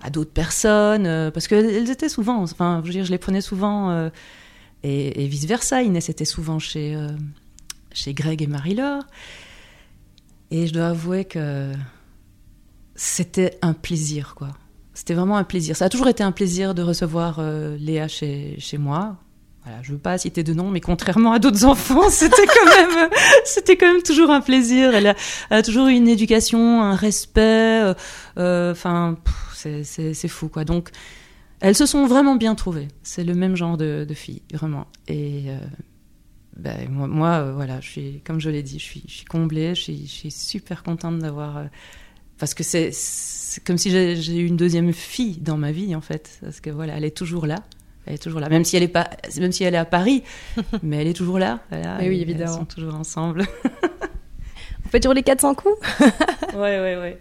à 0.01 0.09
d'autres 0.09 0.31
personnes 0.31 1.31
parce 1.31 1.47
qu'elles 1.47 1.89
étaient 1.89 2.09
souvent 2.09 2.41
enfin 2.41 2.81
je 2.83 2.87
veux 2.87 2.93
dire 2.93 3.05
je 3.05 3.11
les 3.11 3.17
prenais 3.17 3.41
souvent 3.41 4.09
et, 4.83 5.23
et, 5.23 5.27
vice 5.27 5.45
versa 5.45 5.83
Inès 5.83 6.09
était 6.09 6.25
souvent 6.25 6.59
chez 6.59 6.97
chez 7.93 8.13
Greg 8.13 8.41
et 8.41 8.47
Marie-Laure. 8.47 9.03
Et 10.49 10.67
je 10.67 10.73
dois 10.73 10.87
avouer 10.87 11.25
que 11.25 11.71
c'était 12.95 13.57
un 13.61 13.73
plaisir 13.73 14.35
quoi. 14.35 14.49
C'était 14.93 15.13
vraiment 15.13 15.37
un 15.37 15.43
plaisir. 15.45 15.75
Ça 15.77 15.85
a 15.85 15.89
toujours 15.89 16.09
été 16.09 16.23
un 16.23 16.33
plaisir 16.33 16.73
de 16.75 16.81
recevoir 16.81 17.41
Léa 17.79 18.07
chez 18.07 18.55
chez 18.59 18.77
moi 18.77 19.17
voilà, 19.63 19.83
je 19.83 19.91
veux 19.91 19.99
pas 19.99 20.17
citer 20.17 20.43
de 20.43 20.53
nom, 20.53 20.71
mais 20.71 20.81
contrairement 20.81 21.33
à 21.33 21.39
d'autres 21.39 21.65
enfants, 21.65 22.09
c'était 22.09 22.47
quand 22.47 22.65
même, 22.65 23.09
c'était 23.45 23.77
quand 23.77 23.91
même 23.91 24.01
toujours 24.01 24.31
un 24.31 24.41
plaisir. 24.41 24.95
Elle 24.95 25.15
a, 25.49 25.61
toujours 25.61 25.87
eu 25.87 25.93
une 25.93 26.07
éducation, 26.07 26.81
un 26.81 26.95
respect. 26.95 27.41
Euh, 27.83 27.93
euh, 28.37 28.71
enfin, 28.71 29.17
c'est 29.53 30.27
fou 30.27 30.47
quoi. 30.47 30.65
Donc, 30.65 30.89
elles 31.59 31.75
se 31.75 31.85
sont 31.85 32.07
vraiment 32.07 32.35
bien 32.35 32.55
trouvées. 32.55 32.87
C'est 33.03 33.23
le 33.23 33.35
même 33.35 33.55
genre 33.55 33.77
de, 33.77 34.07
filles, 34.15 34.41
vraiment. 34.51 34.87
Et 35.07 35.43
euh, 35.47 35.57
ben, 36.57 36.89
moi, 36.89 37.51
voilà, 37.51 37.79
je 37.81 37.89
suis, 37.89 38.21
comme 38.25 38.39
je 38.41 38.49
l'ai 38.49 38.63
dit, 38.63 38.79
je 38.79 38.83
suis, 38.83 39.03
je 39.07 39.13
suis 39.13 39.25
comblée. 39.25 39.75
Je 39.75 39.81
suis, 39.81 40.07
je 40.07 40.11
suis 40.11 40.31
super 40.31 40.81
contente 40.81 41.19
d'avoir, 41.19 41.65
parce 42.39 42.55
que 42.55 42.63
c'est 42.63 42.91
comme 43.63 43.77
si 43.77 43.91
j'ai 43.91 44.37
eu 44.39 44.47
une 44.47 44.57
deuxième 44.57 44.91
fille 44.91 45.37
dans 45.37 45.57
ma 45.57 45.71
vie 45.71 45.93
en 45.93 46.01
fait, 46.01 46.39
parce 46.41 46.61
que 46.61 46.71
voilà, 46.71 46.97
elle 46.97 47.03
est 47.03 47.15
toujours 47.15 47.45
là. 47.45 47.63
Elle 48.05 48.15
est 48.15 48.17
toujours 48.17 48.39
là, 48.39 48.49
même 48.49 48.63
si 48.63 48.77
elle 48.77 48.83
est 48.83 48.87
pas, 48.87 49.09
même 49.39 49.51
si 49.51 49.63
elle 49.63 49.75
est 49.75 49.77
à 49.77 49.85
Paris, 49.85 50.23
mais 50.83 50.97
elle 50.97 51.07
est 51.07 51.13
toujours 51.13 51.39
là. 51.39 51.59
Voilà, 51.69 51.97
oui, 51.99 52.21
évidemment. 52.21 52.51
Ils 52.51 52.57
sont 52.59 52.65
toujours 52.65 52.95
ensemble. 52.95 53.45
On 54.85 54.89
fait 54.89 54.99
toujours 54.99 55.13
les 55.13 55.23
400 55.23 55.55
coups. 55.55 55.79
ouais, 56.53 56.79
ouais, 56.79 56.97
ouais. 56.97 57.19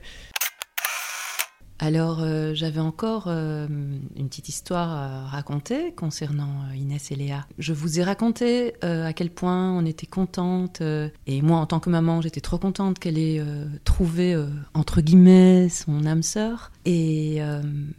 Alors, 1.83 2.21
euh, 2.21 2.53
j'avais 2.53 2.81
encore 2.81 3.25
euh, 3.29 3.66
une 4.14 4.29
petite 4.29 4.51
histoire 4.51 4.90
à 4.90 5.27
raconter 5.27 5.93
concernant 5.93 6.51
euh, 6.69 6.77
Inès 6.77 7.11
et 7.11 7.16
Léa. 7.16 7.47
Je 7.59 7.73
vous 7.73 7.99
ai 7.99 8.05
raconté 8.05 8.75
à 8.83 9.14
quel 9.14 9.31
point 9.31 9.73
on 9.73 9.87
était 9.87 10.07
contente, 10.07 10.83
et 10.83 11.43
moi, 11.43 11.59
en 11.59 11.66
tant 11.66 11.81
que 11.81 11.88
maman, 11.88 12.21
j'étais 12.21 12.43
trop 12.43 12.59
contente 12.59 12.99
qu'elle 12.99 13.19
ait 13.19 13.43
trouvé, 13.85 14.38
entre 14.75 15.01
guillemets, 15.01 15.69
son 15.71 16.05
âme 16.07 16.23
sœur. 16.23 16.71
Et, 16.85 17.38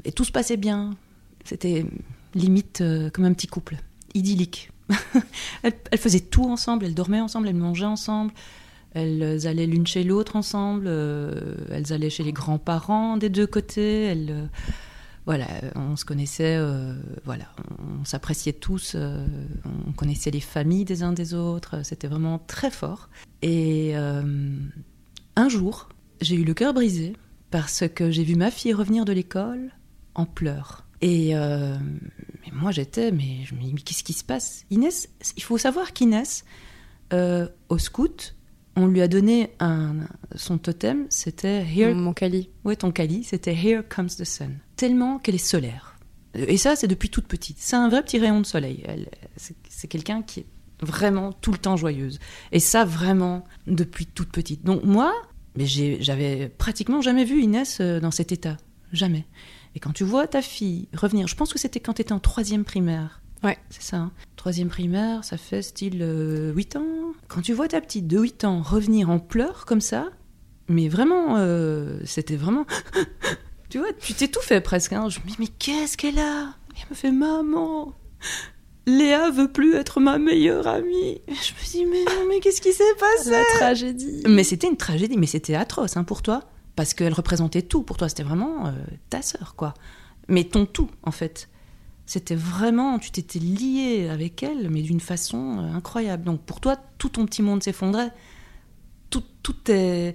et 0.05 0.11
tout 0.11 0.25
se 0.25 0.31
passait 0.31 0.57
bien. 0.57 0.91
C'était 1.43 1.85
limite 2.35 2.81
euh, 2.81 3.09
comme 3.09 3.25
un 3.25 3.33
petit 3.33 3.47
couple, 3.47 3.77
idyllique. 4.13 4.71
elles, 5.63 5.73
faisaient 5.97 6.19
tout 6.19 6.45
ensemble, 6.45 6.85
elles 6.85 6.93
dormaient 6.93 7.21
ensemble, 7.21 7.47
elles 7.47 7.55
mangeaient 7.55 7.85
ensemble, 7.85 8.33
elles 8.93 9.47
allaient 9.47 9.67
l'une 9.67 9.87
chez 9.87 10.03
l'autre 10.03 10.35
ensemble, 10.35 10.85
euh, 10.87 11.55
elles 11.71 11.93
allaient 11.93 12.09
chez 12.09 12.23
les 12.23 12.33
grands-parents 12.33 13.15
des 13.15 13.29
deux 13.29 13.47
côtés, 13.47 14.13
euh, 14.29 14.45
voilà, 15.25 15.47
on 15.75 15.95
se 15.95 16.03
connaissait, 16.03 16.59
voilà, 17.23 17.45
on, 18.01 18.03
s'appréciait 18.03 18.53
tous, 18.53 18.97
on 18.97 19.91
connaissait 19.91 20.31
les 20.31 20.39
familles 20.39 20.83
des 20.83 21.03
uns 21.03 21.13
des 21.13 21.35
autres, 21.35 21.85
c'était 21.85 22.07
vraiment 22.07 22.39
très 22.39 22.71
fort. 22.71 23.07
Et 23.43 23.93
un 23.93 25.47
jour, 25.47 25.89
j'ai 26.21 26.35
eu 26.35 26.43
le 26.43 26.55
cœur 26.55 26.73
brisé 26.73 27.15
parce 27.51 27.83
que 27.87 28.09
j'ai 28.09 28.23
vu 28.23 28.35
ma 28.35 28.49
fille 28.49 28.73
revenir 28.73 29.05
de 29.05 29.13
l'école 29.13 29.71
en 30.15 30.25
pleurs. 30.25 30.85
Et 31.01 31.35
euh, 31.35 31.75
mais 32.45 32.51
moi 32.53 32.71
j'étais, 32.71 33.11
mais 33.11 33.43
je 33.45 33.55
me 33.55 33.61
dis, 33.61 33.73
mais 33.73 33.81
qu'est-ce 33.81 34.03
qui 34.03 34.13
se 34.13 34.23
passe? 34.23 34.65
Inès, 34.69 35.09
il 35.35 35.43
faut 35.43 35.57
savoir 35.57 35.93
qu'Inès, 35.93 36.45
euh, 37.13 37.47
au 37.69 37.77
scout, 37.77 38.35
on 38.75 38.85
lui 38.87 39.01
a 39.01 39.07
donné 39.07 39.49
un, 39.59 39.95
son 40.35 40.57
totem, 40.57 41.07
c'était 41.09 41.65
Here. 41.65 41.93
Mon 41.95 42.13
Cali. 42.13 42.49
Ouais, 42.63 42.75
ton 42.75 42.91
Cali, 42.91 43.23
c'était 43.23 43.53
Here 43.55 43.81
comes 43.87 44.07
the 44.09 44.23
sun. 44.23 44.59
Tellement 44.75 45.17
qu'elle 45.19 45.35
est 45.35 45.37
solaire. 45.39 45.97
Et 46.35 46.55
ça, 46.57 46.75
c'est 46.77 46.87
depuis 46.87 47.09
toute 47.09 47.27
petite. 47.27 47.57
C'est 47.59 47.75
un 47.75 47.89
vrai 47.89 48.01
petit 48.03 48.17
rayon 48.17 48.39
de 48.39 48.45
soleil. 48.45 48.83
Elle- 48.87 49.09
C'est 49.35 49.55
c'est 49.67 49.87
quelqu'un 49.87 50.21
qui 50.21 50.41
est 50.41 50.45
vraiment 50.81 51.33
tout 51.33 51.51
le 51.51 51.57
temps 51.57 51.75
joyeuse. 51.77 52.19
Et 52.53 52.59
ça, 52.59 52.85
vraiment, 52.85 53.43
depuis 53.67 54.05
toute 54.05 54.29
petite. 54.31 54.63
Donc 54.63 54.83
moi, 54.83 55.13
mais 55.57 55.65
j'ai- 55.65 55.97
j'avais 56.01 56.47
pratiquement 56.47 57.01
jamais 57.01 57.25
vu 57.25 57.41
Inès 57.41 57.79
euh, 57.81 57.99
dans 57.99 58.11
cet 58.11 58.31
état. 58.31 58.55
Jamais. 58.93 59.25
Et 59.75 59.79
quand 59.79 59.91
tu 59.93 60.03
vois 60.03 60.27
ta 60.27 60.41
fille 60.41 60.87
revenir, 60.93 61.27
je 61.27 61.35
pense 61.35 61.53
que 61.53 61.59
c'était 61.59 61.79
quand 61.79 61.93
tu 61.93 62.01
étais 62.01 62.13
en 62.13 62.19
troisième 62.19 62.63
primaire. 62.65 63.21
Ouais. 63.43 63.57
C'est 63.69 63.81
ça. 63.81 63.97
hein. 63.97 64.11
Troisième 64.35 64.69
primaire, 64.69 65.23
ça 65.23 65.37
fait 65.37 65.61
style 65.61 65.99
euh, 66.01 66.51
8 66.53 66.75
ans. 66.75 66.85
Quand 67.27 67.41
tu 67.41 67.53
vois 67.53 67.67
ta 67.67 67.81
petite 67.81 68.07
de 68.07 68.19
8 68.19 68.43
ans 68.45 68.61
revenir 68.61 69.09
en 69.09 69.19
pleurs 69.19 69.65
comme 69.65 69.81
ça, 69.81 70.09
mais 70.67 70.89
vraiment, 70.89 71.37
euh, 71.37 71.99
c'était 72.05 72.35
vraiment... 72.35 72.65
tu 73.69 73.79
vois, 73.79 73.87
tu 73.93 74.13
fait 74.41 74.61
presque. 74.61 74.93
hein. 74.93 75.09
Je 75.09 75.19
me 75.21 75.25
dis, 75.27 75.35
mais 75.39 75.47
qu'est-ce 75.47 75.97
qu'elle 75.97 76.19
a? 76.19 76.53
Elle 76.75 76.89
me 76.89 76.95
fait, 76.95 77.11
maman, 77.11 77.93
Léa 78.87 79.29
veut 79.29 79.51
plus 79.51 79.75
être 79.75 79.99
ma 79.99 80.17
meilleure 80.17 80.67
amie. 80.67 81.21
Je 81.27 81.33
me 81.53 81.71
dis, 81.71 81.85
mais 81.85 82.03
non, 82.03 82.27
mais 82.27 82.39
qu'est-ce 82.39 82.61
qui 82.61 82.73
s'est 82.73 82.83
passé? 82.99 83.31
La 83.31 83.43
tragédie. 83.57 84.23
mais 84.27 84.43
c'était 84.43 84.67
une 84.67 84.77
tragédie, 84.77 85.17
mais 85.17 85.27
c'était 85.27 85.55
atroce 85.55 85.97
hein, 85.97 86.03
pour 86.03 86.21
toi. 86.21 86.43
Parce 86.81 86.95
qu'elle 86.95 87.13
représentait 87.13 87.61
tout. 87.61 87.83
Pour 87.83 87.95
toi, 87.97 88.09
c'était 88.09 88.23
vraiment 88.23 88.65
euh, 88.65 88.71
ta 89.11 89.21
sœur, 89.21 89.53
quoi. 89.55 89.75
Mais 90.27 90.45
ton 90.45 90.65
tout, 90.65 90.89
en 91.03 91.11
fait. 91.11 91.47
C'était 92.07 92.33
vraiment, 92.33 92.97
tu 92.97 93.11
t'étais 93.11 93.37
lié 93.37 94.09
avec 94.09 94.41
elle, 94.41 94.67
mais 94.71 94.81
d'une 94.81 94.99
façon 94.99 95.59
euh, 95.59 95.75
incroyable. 95.75 96.23
Donc 96.23 96.41
pour 96.41 96.59
toi, 96.59 96.77
tout 96.97 97.09
ton 97.09 97.27
petit 97.27 97.43
monde 97.43 97.61
s'effondrait. 97.61 98.11
Tout, 99.11 99.23
tout 99.43 99.55
est. 99.69 100.13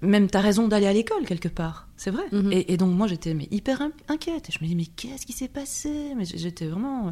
Même 0.00 0.28
ta 0.28 0.40
raison 0.40 0.68
d'aller 0.68 0.86
à 0.86 0.92
l'école, 0.92 1.24
quelque 1.24 1.48
part. 1.48 1.88
C'est 1.96 2.10
vrai. 2.12 2.22
Mhm. 2.30 2.52
et, 2.52 2.72
et 2.72 2.76
donc 2.76 2.94
moi, 2.94 3.08
j'étais 3.08 3.34
mais, 3.34 3.48
hyper 3.50 3.82
in- 3.82 3.90
inquiète. 4.06 4.50
Et 4.50 4.52
je 4.52 4.60
me 4.62 4.68
dis, 4.68 4.76
mais 4.76 4.86
qu'est-ce 4.86 5.26
qui 5.26 5.32
s'est 5.32 5.48
passé? 5.48 6.12
Mais 6.16 6.24
j'étais 6.24 6.68
vraiment. 6.68 7.08
euh, 7.08 7.10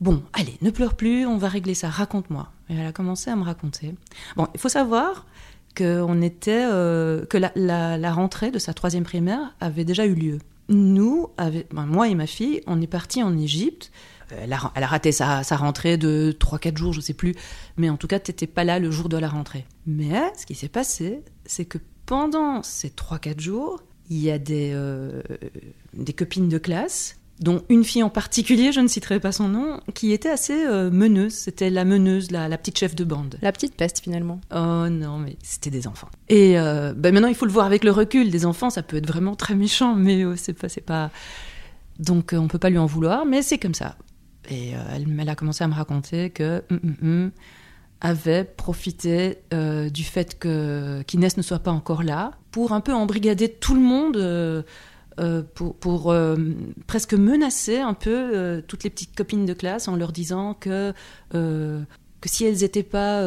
Bon, 0.00 0.22
allez, 0.32 0.56
ne 0.62 0.70
pleure 0.70 0.94
plus, 0.94 1.26
on 1.26 1.36
va 1.36 1.48
régler 1.50 1.74
ça, 1.74 1.90
raconte-moi. 1.90 2.50
Et 2.70 2.76
elle 2.76 2.86
a 2.86 2.92
commencé 2.92 3.30
à 3.30 3.36
me 3.36 3.44
raconter. 3.44 3.94
Bon, 4.36 4.48
il 4.54 4.58
faut 4.58 4.70
savoir 4.70 5.26
que, 5.74 6.00
on 6.00 6.22
était, 6.22 6.66
euh, 6.70 7.24
que 7.26 7.36
la, 7.38 7.52
la- 7.56 8.12
rentrée 8.12 8.50
de 8.50 8.58
sa 8.58 8.74
troisième 8.74 9.04
primaire 9.04 9.54
avait 9.60 9.84
déjà 9.84 10.06
eu 10.06 10.14
lieu. 10.14 10.38
Nous, 10.68 11.28
avec, 11.36 11.72
ben, 11.74 11.86
moi 11.86 12.08
et 12.08 12.14
ma 12.14 12.26
fille, 12.26 12.62
on 12.66 12.80
est 12.80 12.86
partis 12.86 13.22
en 13.22 13.36
Égypte. 13.36 13.90
Elle 14.30 14.52
a, 14.52 14.56
raté 14.86 15.12
sa, 15.12 15.42
rentrée 15.42 15.96
de 15.98 16.34
3-4 16.38 16.76
jours, 16.78 16.92
je 16.92 17.00
sais 17.00 17.12
plus. 17.12 17.34
Mais 17.76 17.90
en 17.90 17.96
tout 17.96 18.06
cas, 18.06 18.18
t'étais 18.18 18.46
pas 18.46 18.64
là 18.64 18.78
le 18.78 18.90
jour 18.90 19.08
de 19.08 19.18
la 19.18 19.28
rentrée. 19.28 19.66
Mais 19.86 20.22
ce 20.36 20.46
qui 20.46 20.54
s'est 20.54 20.68
passé, 20.68 21.22
c'est 21.44 21.66
que 21.66 21.78
pendant 22.06 22.62
ces 22.62 22.88
3-4 22.88 23.40
jours, 23.40 23.82
il 24.10 24.18
y 24.18 24.30
a 24.30 24.38
des, 24.38 24.70
euh, 24.74 25.22
des 25.92 26.12
copines 26.12 26.48
de 26.48 26.58
classe 26.58 27.16
dont 27.40 27.62
une 27.68 27.82
fille 27.82 28.02
en 28.02 28.10
particulier, 28.10 28.70
je 28.70 28.80
ne 28.80 28.86
citerai 28.86 29.18
pas 29.18 29.32
son 29.32 29.48
nom, 29.48 29.80
qui 29.94 30.12
était 30.12 30.30
assez 30.30 30.64
euh, 30.66 30.90
meneuse. 30.90 31.32
C'était 31.32 31.68
la 31.68 31.84
meneuse, 31.84 32.30
la, 32.30 32.48
la 32.48 32.58
petite 32.58 32.78
chef 32.78 32.94
de 32.94 33.02
bande. 33.04 33.38
La 33.42 33.50
petite 33.50 33.74
peste 33.74 34.00
finalement. 34.00 34.40
Oh 34.54 34.88
non, 34.88 35.18
mais 35.18 35.36
c'était 35.42 35.70
des 35.70 35.88
enfants. 35.88 36.08
Et 36.28 36.58
euh, 36.58 36.94
ben 36.96 37.12
maintenant, 37.12 37.28
il 37.28 37.34
faut 37.34 37.46
le 37.46 37.52
voir 37.52 37.66
avec 37.66 37.82
le 37.82 37.90
recul. 37.90 38.30
Des 38.30 38.46
enfants, 38.46 38.70
ça 38.70 38.82
peut 38.82 38.98
être 38.98 39.06
vraiment 39.08 39.34
très 39.34 39.56
méchant, 39.56 39.96
mais 39.96 40.24
euh, 40.24 40.36
c'est 40.36 40.52
pas, 40.52 40.68
c'est 40.68 40.80
pas. 40.80 41.10
Donc, 41.98 42.32
euh, 42.32 42.38
on 42.38 42.46
peut 42.46 42.58
pas 42.58 42.70
lui 42.70 42.78
en 42.78 42.86
vouloir, 42.86 43.26
mais 43.26 43.42
c'est 43.42 43.58
comme 43.58 43.74
ça. 43.74 43.96
Et 44.48 44.72
elle, 44.94 45.06
elle 45.18 45.28
a 45.28 45.34
commencé 45.34 45.64
à 45.64 45.68
me 45.68 45.74
raconter 45.74 46.28
que 46.28 46.62
hum, 46.70 46.80
hum, 46.84 46.96
hum, 47.02 47.30
avait 48.02 48.44
profité 48.44 49.38
du 49.90 50.04
fait 50.04 50.38
que 50.38 51.00
qu'Inès 51.06 51.38
ne 51.38 51.42
soit 51.42 51.60
pas 51.60 51.70
encore 51.70 52.02
là 52.02 52.32
pour 52.50 52.72
un 52.72 52.82
peu 52.82 52.92
embrigader 52.92 53.48
tout 53.48 53.74
le 53.74 53.80
monde. 53.80 54.16
Euh, 55.20 55.42
pour, 55.54 55.76
pour 55.76 56.10
euh, 56.10 56.36
presque 56.86 57.14
menacer 57.14 57.78
un 57.78 57.94
peu 57.94 58.10
euh, 58.34 58.60
toutes 58.66 58.84
les 58.84 58.90
petites 58.90 59.14
copines 59.16 59.44
de 59.46 59.52
classe 59.54 59.88
en 59.88 59.96
leur 59.96 60.12
disant 60.12 60.54
que 60.54 60.92
que 61.32 62.30
si 62.30 62.46
elles 62.46 62.60
n'étaient 62.60 62.82
pas, 62.82 63.20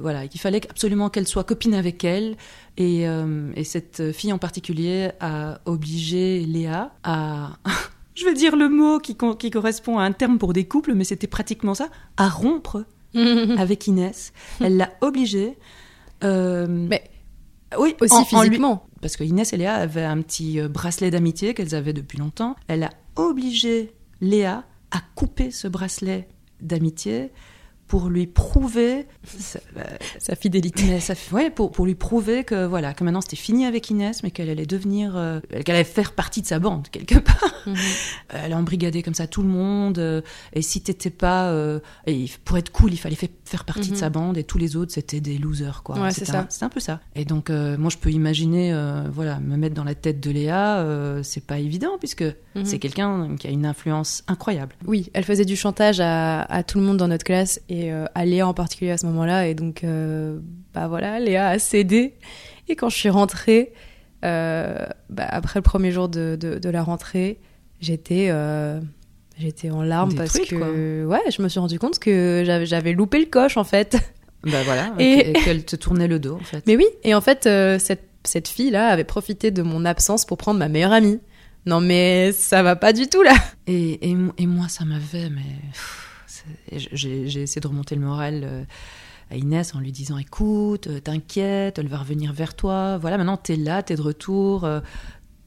voilà, 0.00 0.26
qu'il 0.28 0.40
fallait 0.40 0.62
absolument 0.70 1.10
qu'elles 1.10 1.28
soient 1.28 1.44
copines 1.44 1.74
avec 1.74 2.04
elle. 2.04 2.36
Et, 2.78 3.02
et 3.02 3.64
cette 3.64 4.12
fille 4.12 4.32
en 4.32 4.38
particulier 4.38 5.10
a 5.20 5.60
obligé 5.66 6.40
Léa 6.46 6.92
à, 7.04 7.58
je 8.14 8.24
vais 8.24 8.32
dire 8.32 8.56
le 8.56 8.70
mot 8.70 8.98
qui, 8.98 9.14
qui 9.38 9.50
correspond 9.50 9.98
à 9.98 10.04
un 10.04 10.12
terme 10.12 10.38
pour 10.38 10.54
des 10.54 10.64
couples, 10.64 10.94
mais 10.94 11.04
c'était 11.04 11.26
pratiquement 11.26 11.74
ça, 11.74 11.88
à 12.16 12.30
rompre 12.30 12.84
avec 13.58 13.86
Inès. 13.86 14.32
Elle 14.60 14.78
l'a 14.78 14.90
obligée. 15.02 15.58
Mais 16.22 17.04
oui, 17.78 17.94
Aussi 18.00 18.14
en- 18.14 18.16
en 18.38 18.42
lui- 18.42 18.48
physiquement. 18.48 18.87
Parce 19.00 19.16
que 19.16 19.24
Inès 19.24 19.52
et 19.52 19.56
Léa 19.56 19.74
avaient 19.74 20.04
un 20.04 20.20
petit 20.22 20.60
euh, 20.60 20.68
bracelet 20.68 21.10
d'amitié 21.10 21.54
qu'elles 21.54 21.74
avaient 21.74 21.92
depuis 21.92 22.18
longtemps. 22.18 22.56
Elle 22.66 22.82
a 22.82 22.90
obligé 23.16 23.92
Léa 24.20 24.64
à 24.90 25.00
couper 25.14 25.50
ce 25.50 25.68
bracelet 25.68 26.28
d'amitié 26.60 27.30
pour 27.88 28.08
lui 28.10 28.26
prouver 28.26 29.06
sa, 29.26 29.58
Sa 30.18 30.36
fidélité. 30.36 30.82
mais 30.84 31.00
ouais, 31.32 31.50
pour, 31.50 31.72
pour 31.72 31.86
lui 31.86 31.94
prouver 31.94 32.44
que 32.44 32.66
voilà 32.66 32.92
que 32.94 33.02
maintenant 33.02 33.20
c'était 33.22 33.36
fini 33.36 33.64
avec 33.66 33.90
Inès 33.90 34.22
mais 34.22 34.30
qu'elle 34.30 34.50
allait 34.50 34.66
devenir 34.66 35.16
euh, 35.16 35.40
qu'elle 35.64 35.74
allait 35.74 35.84
faire 35.84 36.12
partie 36.12 36.42
de 36.42 36.46
sa 36.46 36.58
bande 36.58 36.88
quelque 36.88 37.18
part 37.18 37.54
Mhm. 37.66 37.74
elle 38.30 38.52
a 38.52 38.56
embrigadé 38.56 39.02
comme 39.02 39.14
ça 39.14 39.26
tout 39.26 39.42
le 39.42 39.48
monde 39.48 39.98
euh, 39.98 40.20
et 40.52 40.62
si 40.62 40.80
t'étais 40.80 41.10
pas 41.10 41.48
euh, 41.50 41.80
et 42.06 42.26
pour 42.44 42.56
être 42.58 42.70
cool 42.70 42.92
il 42.92 42.96
fallait 42.98 43.16
fa- 43.16 43.26
faire 43.44 43.64
partie 43.64 43.88
de 43.88 43.94
Mhm. 43.94 44.00
sa 44.00 44.10
bande 44.10 44.38
et 44.38 44.44
tous 44.44 44.58
les 44.58 44.76
autres 44.76 44.92
c'était 44.92 45.20
des 45.20 45.38
losers 45.38 45.82
quoi 45.82 45.98
Ouais, 45.98 46.10
c'est 46.12 46.24
ça. 46.24 46.46
c'est 46.50 46.64
un 46.64 46.68
peu 46.68 46.80
ça 46.80 47.00
et 47.14 47.24
donc 47.24 47.50
euh, 47.50 47.76
moi 47.78 47.90
je 47.90 47.96
peux 47.98 48.10
imaginer 48.10 48.72
voilà 49.10 49.40
me 49.40 49.56
mettre 49.56 49.74
dans 49.74 49.84
la 49.84 49.94
tête 49.94 50.20
de 50.20 50.30
Léa 50.30 50.84
c'est 51.22 51.44
pas 51.44 51.58
évident 51.58 51.96
puisque 51.98 52.24
Mhm. 52.54 52.64
c'est 52.64 52.78
quelqu'un 52.80 53.36
qui 53.38 53.46
a 53.46 53.50
une 53.50 53.66
influence 53.66 54.24
incroyable 54.26 54.74
Oui, 54.86 55.10
elle 55.14 55.22
faisait 55.24 55.44
du 55.44 55.54
chantage 55.54 56.00
à, 56.00 56.42
à 56.42 56.62
tout 56.64 56.78
le 56.78 56.84
monde 56.84 56.96
dans 56.96 57.06
notre 57.06 57.24
classe 57.24 57.60
et 57.68 57.77
euh, 57.92 58.04
à 58.14 58.24
Léa 58.24 58.46
en 58.46 58.54
particulier 58.54 58.90
à 58.90 58.98
ce 58.98 59.06
moment-là. 59.06 59.46
Et 59.48 59.54
donc, 59.54 59.84
euh, 59.84 60.38
bah 60.74 60.88
voilà, 60.88 61.18
Léa 61.20 61.48
a 61.48 61.58
cédé. 61.58 62.14
Et 62.68 62.76
quand 62.76 62.88
je 62.88 62.96
suis 62.96 63.08
rentrée, 63.10 63.72
euh, 64.24 64.86
bah, 65.10 65.26
après 65.28 65.58
le 65.58 65.62
premier 65.62 65.90
jour 65.90 66.08
de, 66.08 66.36
de, 66.40 66.58
de 66.58 66.68
la 66.70 66.82
rentrée, 66.82 67.38
j'étais 67.80 68.30
j'étais 69.38 69.70
en 69.70 69.82
larmes 69.82 70.14
parce 70.14 70.38
que 70.40 71.04
ouais, 71.06 71.20
je 71.30 71.40
me 71.42 71.48
suis 71.48 71.60
rendu 71.60 71.78
compte 71.78 71.98
que 71.98 72.42
j'avais 72.66 72.92
loupé 72.92 73.18
le 73.20 73.26
coche 73.26 73.56
en 73.56 73.64
fait. 73.64 73.96
bah 74.44 74.62
voilà 74.64 74.92
Et- 74.98 75.30
et 75.30 75.32
qu'elle 75.34 75.64
te 75.64 75.76
tournait 75.76 76.08
le 76.08 76.18
dos 76.18 76.34
en 76.34 76.44
fait 76.44 76.64
Mais 76.66 76.76
oui, 76.76 76.86
et 77.04 77.14
en 77.14 77.20
fait, 77.20 77.44
cette, 77.78 78.02
cette 78.24 78.48
fille-là 78.48 78.88
avait 78.88 79.04
profité 79.04 79.50
de 79.50 79.62
mon 79.62 79.84
absence 79.84 80.24
pour 80.24 80.36
prendre 80.38 80.58
ma 80.58 80.68
meilleure 80.68 80.92
amie. 80.92 81.20
Non 81.66 81.80
mais 81.80 82.32
ça 82.32 82.62
va 82.62 82.76
pas 82.76 82.92
du 82.92 83.08
tout 83.08 83.22
là. 83.22 83.34
Et, 83.66 84.10
et, 84.10 84.14
mo- 84.14 84.32
et 84.38 84.46
moi, 84.46 84.68
ça 84.68 84.84
m'avait, 84.84 85.28
mais 85.30 85.42
et 85.42 85.76
j'ai 86.72 87.42
essayé 87.42 87.60
de 87.60 87.66
remonter 87.66 87.94
le 87.94 88.00
moral 88.00 88.42
euh, 88.44 88.64
à 89.30 89.36
Inès 89.36 89.74
en 89.74 89.80
lui 89.80 89.92
disant 89.92 90.18
écoute, 90.18 90.86
euh, 90.86 91.00
t'inquiète, 91.00 91.78
elle 91.78 91.88
va 91.88 91.98
revenir 91.98 92.32
vers 92.32 92.54
toi. 92.54 92.98
Voilà, 92.98 93.18
maintenant 93.18 93.36
t'es 93.36 93.56
là, 93.56 93.82
t'es 93.82 93.96
de 93.96 94.02
retour. 94.02 94.64
euh, 94.64 94.80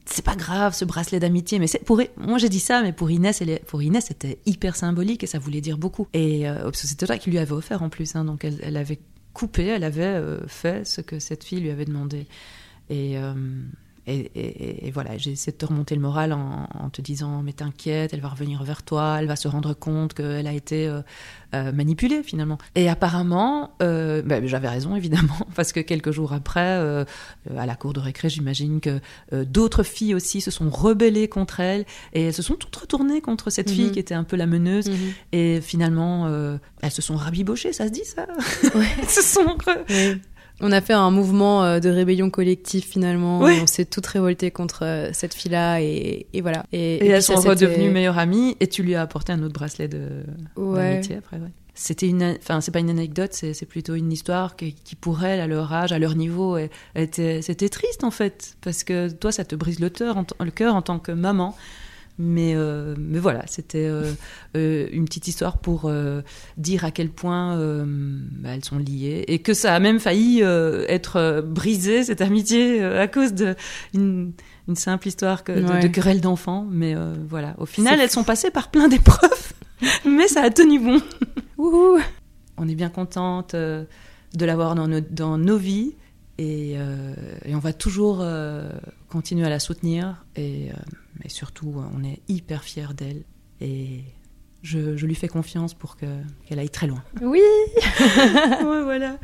c'est 0.04 0.24
pas 0.24 0.34
grave 0.34 0.74
ce 0.74 0.84
bracelet 0.84 1.20
d'amitié, 1.20 1.60
mais 1.60 1.68
c'est 1.68 1.78
pour 1.78 2.00
moi 2.16 2.36
j'ai 2.38 2.48
dit 2.48 2.58
ça, 2.58 2.82
mais 2.82 2.92
pour 2.92 3.10
Inès, 3.10 3.40
pour 3.66 3.82
Inès 3.82 4.06
c'était 4.06 4.38
hyper 4.46 4.74
symbolique 4.74 5.22
et 5.22 5.28
ça 5.28 5.38
voulait 5.38 5.60
dire 5.60 5.78
beaucoup. 5.78 6.08
Et 6.12 6.48
euh, 6.48 6.70
c'était 6.72 7.06
toi 7.06 7.18
qui 7.18 7.30
lui 7.30 7.38
avait 7.38 7.52
offert 7.52 7.82
en 7.82 7.88
plus, 7.88 8.16
hein, 8.16 8.24
donc 8.24 8.44
elle, 8.44 8.76
avait 8.76 8.98
coupé, 9.32 9.66
elle 9.66 9.84
avait 9.84 10.20
fait 10.48 10.84
ce 10.86 11.00
que 11.00 11.20
cette 11.20 11.44
fille 11.44 11.60
lui 11.60 11.70
avait 11.70 11.84
demandé. 11.84 12.26
Et, 12.90 13.16
et, 14.06 14.30
et- 14.34 14.86
et 14.88 14.90
voilà, 14.90 15.16
j'ai 15.16 15.30
essayé 15.32 15.52
de 15.52 15.56
te 15.58 15.66
remonter 15.66 15.94
le 15.94 16.00
moral 16.00 16.32
en, 16.32 16.68
en 16.74 16.90
te 16.90 17.00
disant 17.00 17.42
mais 17.42 17.52
t'inquiète, 17.52 18.12
elle 18.12 18.20
va 18.20 18.28
revenir 18.28 18.62
vers 18.64 18.82
toi, 18.82 19.16
elle 19.20 19.26
va 19.28 19.36
se 19.36 19.48
rendre 19.48 19.74
compte 19.74 20.14
qu'elle 20.14 20.46
a 20.46 20.52
été 20.52 20.88
euh, 20.88 21.02
euh, 21.54 21.70
manipulée 21.72 22.22
finalement. 22.22 22.58
Et 22.74 22.88
apparemment, 22.88 23.74
euh, 23.82 24.22
bah, 24.22 24.44
j'avais 24.44 24.68
raison 24.68 24.96
évidemment, 25.02 25.46
parce 25.54 25.72
que 25.72 25.80
quelques 25.80 26.10
jours 26.10 26.32
après, 26.32 26.60
euh, 26.78 27.04
à 27.56 27.66
la 27.66 27.74
cour 27.76 27.92
de 27.92 28.00
récré, 28.00 28.28
j'imagine 28.28 28.80
que 28.80 29.00
d'autres 29.44 29.82
filles 29.82 30.14
aussi 30.14 30.40
se 30.40 30.50
sont 30.50 30.68
rebellées 30.70 31.28
contre 31.28 31.60
elle 31.60 31.84
et 32.12 32.22
elles 32.24 32.34
se 32.34 32.42
sont 32.42 32.54
toutes 32.54 32.74
retournées 32.76 33.20
contre 33.20 33.50
cette 33.50 33.70
fille 33.70 33.86
Mhm. 33.86 33.90
qui 33.92 33.98
était 33.98 34.14
un 34.14 34.24
peu 34.24 34.36
la 34.36 34.46
meneuse. 34.46 34.90
Et 35.32 35.60
finalement, 35.60 36.28
elles 36.80 36.90
se 36.90 37.02
sont 37.02 37.16
rabibochées, 37.16 37.72
ça 37.72 37.86
se 37.86 37.92
dit 37.92 38.04
ça? 38.04 38.26
Elles 39.00 39.08
se 39.08 39.22
sont 39.22 39.44
re- 39.44 40.18
On 40.62 40.72
a 40.72 40.80
fait 40.80 40.92
un 40.92 41.10
mouvement 41.10 41.64
euh, 41.64 41.80
de 41.80 41.90
rébellion 41.90 42.30
collective 42.30 42.84
finalement. 42.84 43.40
Oui. 43.40 43.58
On 43.62 43.66
s'est 43.66 43.84
toutes 43.84 44.06
révoltées 44.06 44.50
contre 44.50 44.84
euh, 44.84 45.10
cette 45.12 45.34
fille-là 45.34 45.80
et, 45.82 46.26
et 46.32 46.40
voilà. 46.40 46.64
Et, 46.72 46.96
Et, 46.96 46.98
puis 47.00 47.08
elles 47.08 47.22
sont 47.22 47.34
redevenues 47.34 47.90
meilleures 47.90 48.18
amies 48.18 48.56
et 48.60 48.68
tu 48.68 48.82
lui 48.82 48.94
as 48.94 49.02
apporté 49.02 49.32
un 49.32 49.42
autre 49.42 49.52
bracelet 49.54 49.88
de 49.88 50.08
Ouais. 50.56 50.90
d'amitié 50.92 51.16
après, 51.16 51.36
ouais. 51.38 51.50
c'était 51.74 52.08
une, 52.08 52.36
enfin 52.38 52.60
c'est 52.60 52.70
pas 52.70 52.78
une 52.78 52.90
anecdote, 52.90 53.32
c'est 53.32 53.66
plutôt 53.66 53.94
une 53.94 54.12
histoire 54.12 54.54
qui, 54.56 54.74
qui, 54.74 54.94
pour 54.94 55.24
elle, 55.24 55.40
à 55.40 55.46
leur 55.46 55.72
âge, 55.72 55.90
à 55.92 55.98
leur 55.98 56.14
niveau, 56.14 56.56
était, 56.94 57.42
c'était 57.42 57.68
triste 57.68 58.04
en 58.04 58.10
fait, 58.10 58.54
parce 58.60 58.84
que 58.84 59.10
toi, 59.10 59.32
ça 59.32 59.44
te 59.44 59.54
brise 59.56 59.80
le 59.80 59.88
cœur 59.90 60.16
en, 60.16 60.24
le 60.44 60.50
cœur 60.50 60.74
en 60.76 60.82
tant 60.82 60.98
que 60.98 61.12
maman. 61.12 61.56
Mais, 62.24 62.52
euh, 62.54 62.94
mais 62.96 63.18
voilà, 63.18 63.42
c'était 63.48 63.84
euh, 63.84 64.12
euh, 64.56 64.86
une 64.92 65.06
petite 65.06 65.26
histoire 65.26 65.58
pour 65.58 65.90
dire 66.56 66.84
à 66.84 66.92
quel 66.92 67.10
point 67.10 67.56
bah, 67.56 68.50
elles 68.54 68.64
sont 68.64 68.78
liées 68.78 69.24
et 69.26 69.40
que 69.40 69.54
ça 69.54 69.74
a 69.74 69.80
même 69.80 69.98
failli 69.98 70.40
être 70.40 71.42
brisé 71.44 72.04
cette 72.04 72.20
amitié 72.20 72.82
à 72.84 73.08
cause 73.08 73.34
de 73.34 73.56
une, 73.92 74.32
une 74.68 74.76
simple 74.76 75.08
histoire 75.08 75.42
que, 75.42 75.52
de, 75.52 75.82
de, 75.82 75.88
querelle 75.88 76.20
d'enfants. 76.20 76.64
Mais 76.70 76.94
voilà, 77.28 77.56
au 77.58 77.66
final, 77.66 78.00
elles 78.00 78.10
sont 78.10 78.24
passées 78.24 78.52
par 78.52 78.70
plein 78.70 78.86
d'épreuves, 78.86 79.52
mais 80.06 80.28
ça 80.28 80.42
a 80.42 80.50
tenu 80.50 80.78
bon. 80.78 81.02
On 82.56 82.68
est 82.68 82.76
bien 82.76 82.90
contente 82.90 83.56
de 83.56 83.86
l'avoir 84.38 84.76
dans, 84.76 84.86
nos, 84.86 85.00
dans 85.00 85.38
nos 85.38 85.56
vies 85.56 85.94
et, 86.38 86.72
et, 86.74 87.54
on 87.54 87.58
va 87.58 87.72
toujours 87.72 88.24
continuer 89.08 89.44
à 89.44 89.50
la 89.50 89.58
soutenir 89.58 90.24
et 90.36 90.70
et 91.24 91.28
surtout, 91.28 91.74
on 91.94 92.04
est 92.04 92.20
hyper 92.28 92.64
fiers 92.64 92.94
d'elle. 92.94 93.22
Et 93.60 94.04
je, 94.62 94.78
lui 95.04 95.14
fais 95.14 95.28
confiance 95.28 95.74
pour 95.74 95.96
qu'elle 95.96 96.58
aille 96.58 96.70
très 96.70 96.86
loin. 96.86 97.02
Oui 97.20 97.42
voilà. 98.62 99.18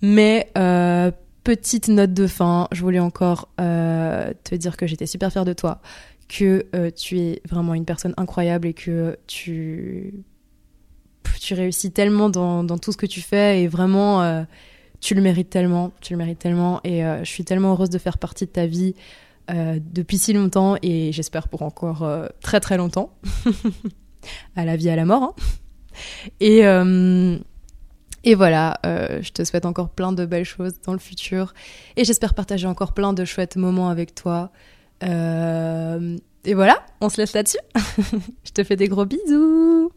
Mais 0.00 0.50
euh, 0.58 1.10
petite 1.44 1.88
note 1.88 2.12
de 2.12 2.26
fin, 2.26 2.68
je 2.72 2.82
voulais 2.82 2.98
encore 2.98 3.48
euh, 3.60 4.32
te 4.44 4.54
dire 4.54 4.76
que 4.76 4.86
j'étais 4.86 5.06
super 5.06 5.30
fière 5.30 5.44
de 5.44 5.52
toi, 5.52 5.80
que 6.28 6.66
euh, 6.74 6.90
tu 6.90 7.18
es 7.18 7.42
vraiment 7.48 7.74
une 7.74 7.84
personne 7.84 8.14
incroyable 8.16 8.66
et 8.66 8.74
que 8.74 9.16
tu, 9.28 10.24
tu 11.40 11.54
réussis 11.54 11.92
tellement 11.92 12.30
dans, 12.30 12.64
dans 12.64 12.78
tout 12.78 12.90
ce 12.90 12.96
que 12.96 13.06
tu 13.06 13.20
fais 13.20 13.62
et 13.62 13.68
vraiment 13.68 14.44
tu 15.00 15.14
le 15.14 15.22
mérites 15.22 15.50
tellement, 15.50 15.92
tu 16.00 16.12
le 16.12 16.18
mérites 16.18 16.40
tellement 16.40 16.80
et 16.84 17.02
je 17.02 17.28
suis 17.28 17.44
tellement 17.44 17.72
heureuse 17.72 17.90
de 17.90 17.98
faire 17.98 18.18
partie 18.18 18.46
de 18.46 18.50
ta 18.50 18.66
vie. 18.66 18.94
Euh, 19.52 19.78
depuis 19.82 20.18
si 20.18 20.32
longtemps 20.32 20.76
et 20.82 21.12
j'espère 21.12 21.48
pour 21.48 21.62
encore 21.62 22.04
euh, 22.04 22.26
très 22.40 22.60
très 22.60 22.76
longtemps. 22.76 23.12
à 24.56 24.64
la 24.64 24.76
vie, 24.76 24.88
à 24.88 24.96
la 24.96 25.04
mort. 25.04 25.22
Hein. 25.22 25.34
Et, 26.40 26.64
euh, 26.66 27.36
et 28.24 28.34
voilà, 28.34 28.78
je 28.84 29.30
te 29.30 29.44
souhaite 29.44 29.66
encore 29.66 29.90
plein 29.90 30.12
de 30.12 30.24
belles 30.24 30.44
choses 30.44 30.74
dans 30.86 30.92
le 30.92 30.98
futur 30.98 31.52
et 31.96 32.04
j'espère 32.04 32.34
partager 32.34 32.66
encore 32.66 32.94
plein 32.94 33.12
de 33.12 33.24
chouettes 33.24 33.56
moments 33.56 33.90
avec 33.90 34.14
toi. 34.14 34.52
et 35.02 36.54
voilà, 36.54 36.86
on 37.00 37.08
se 37.08 37.18
laisse 37.18 37.34
là-dessus. 37.34 37.58
je 38.44 38.52
te 38.52 38.64
fais 38.64 38.76
des 38.76 38.88
gros 38.88 39.04
bisous. 39.04 39.92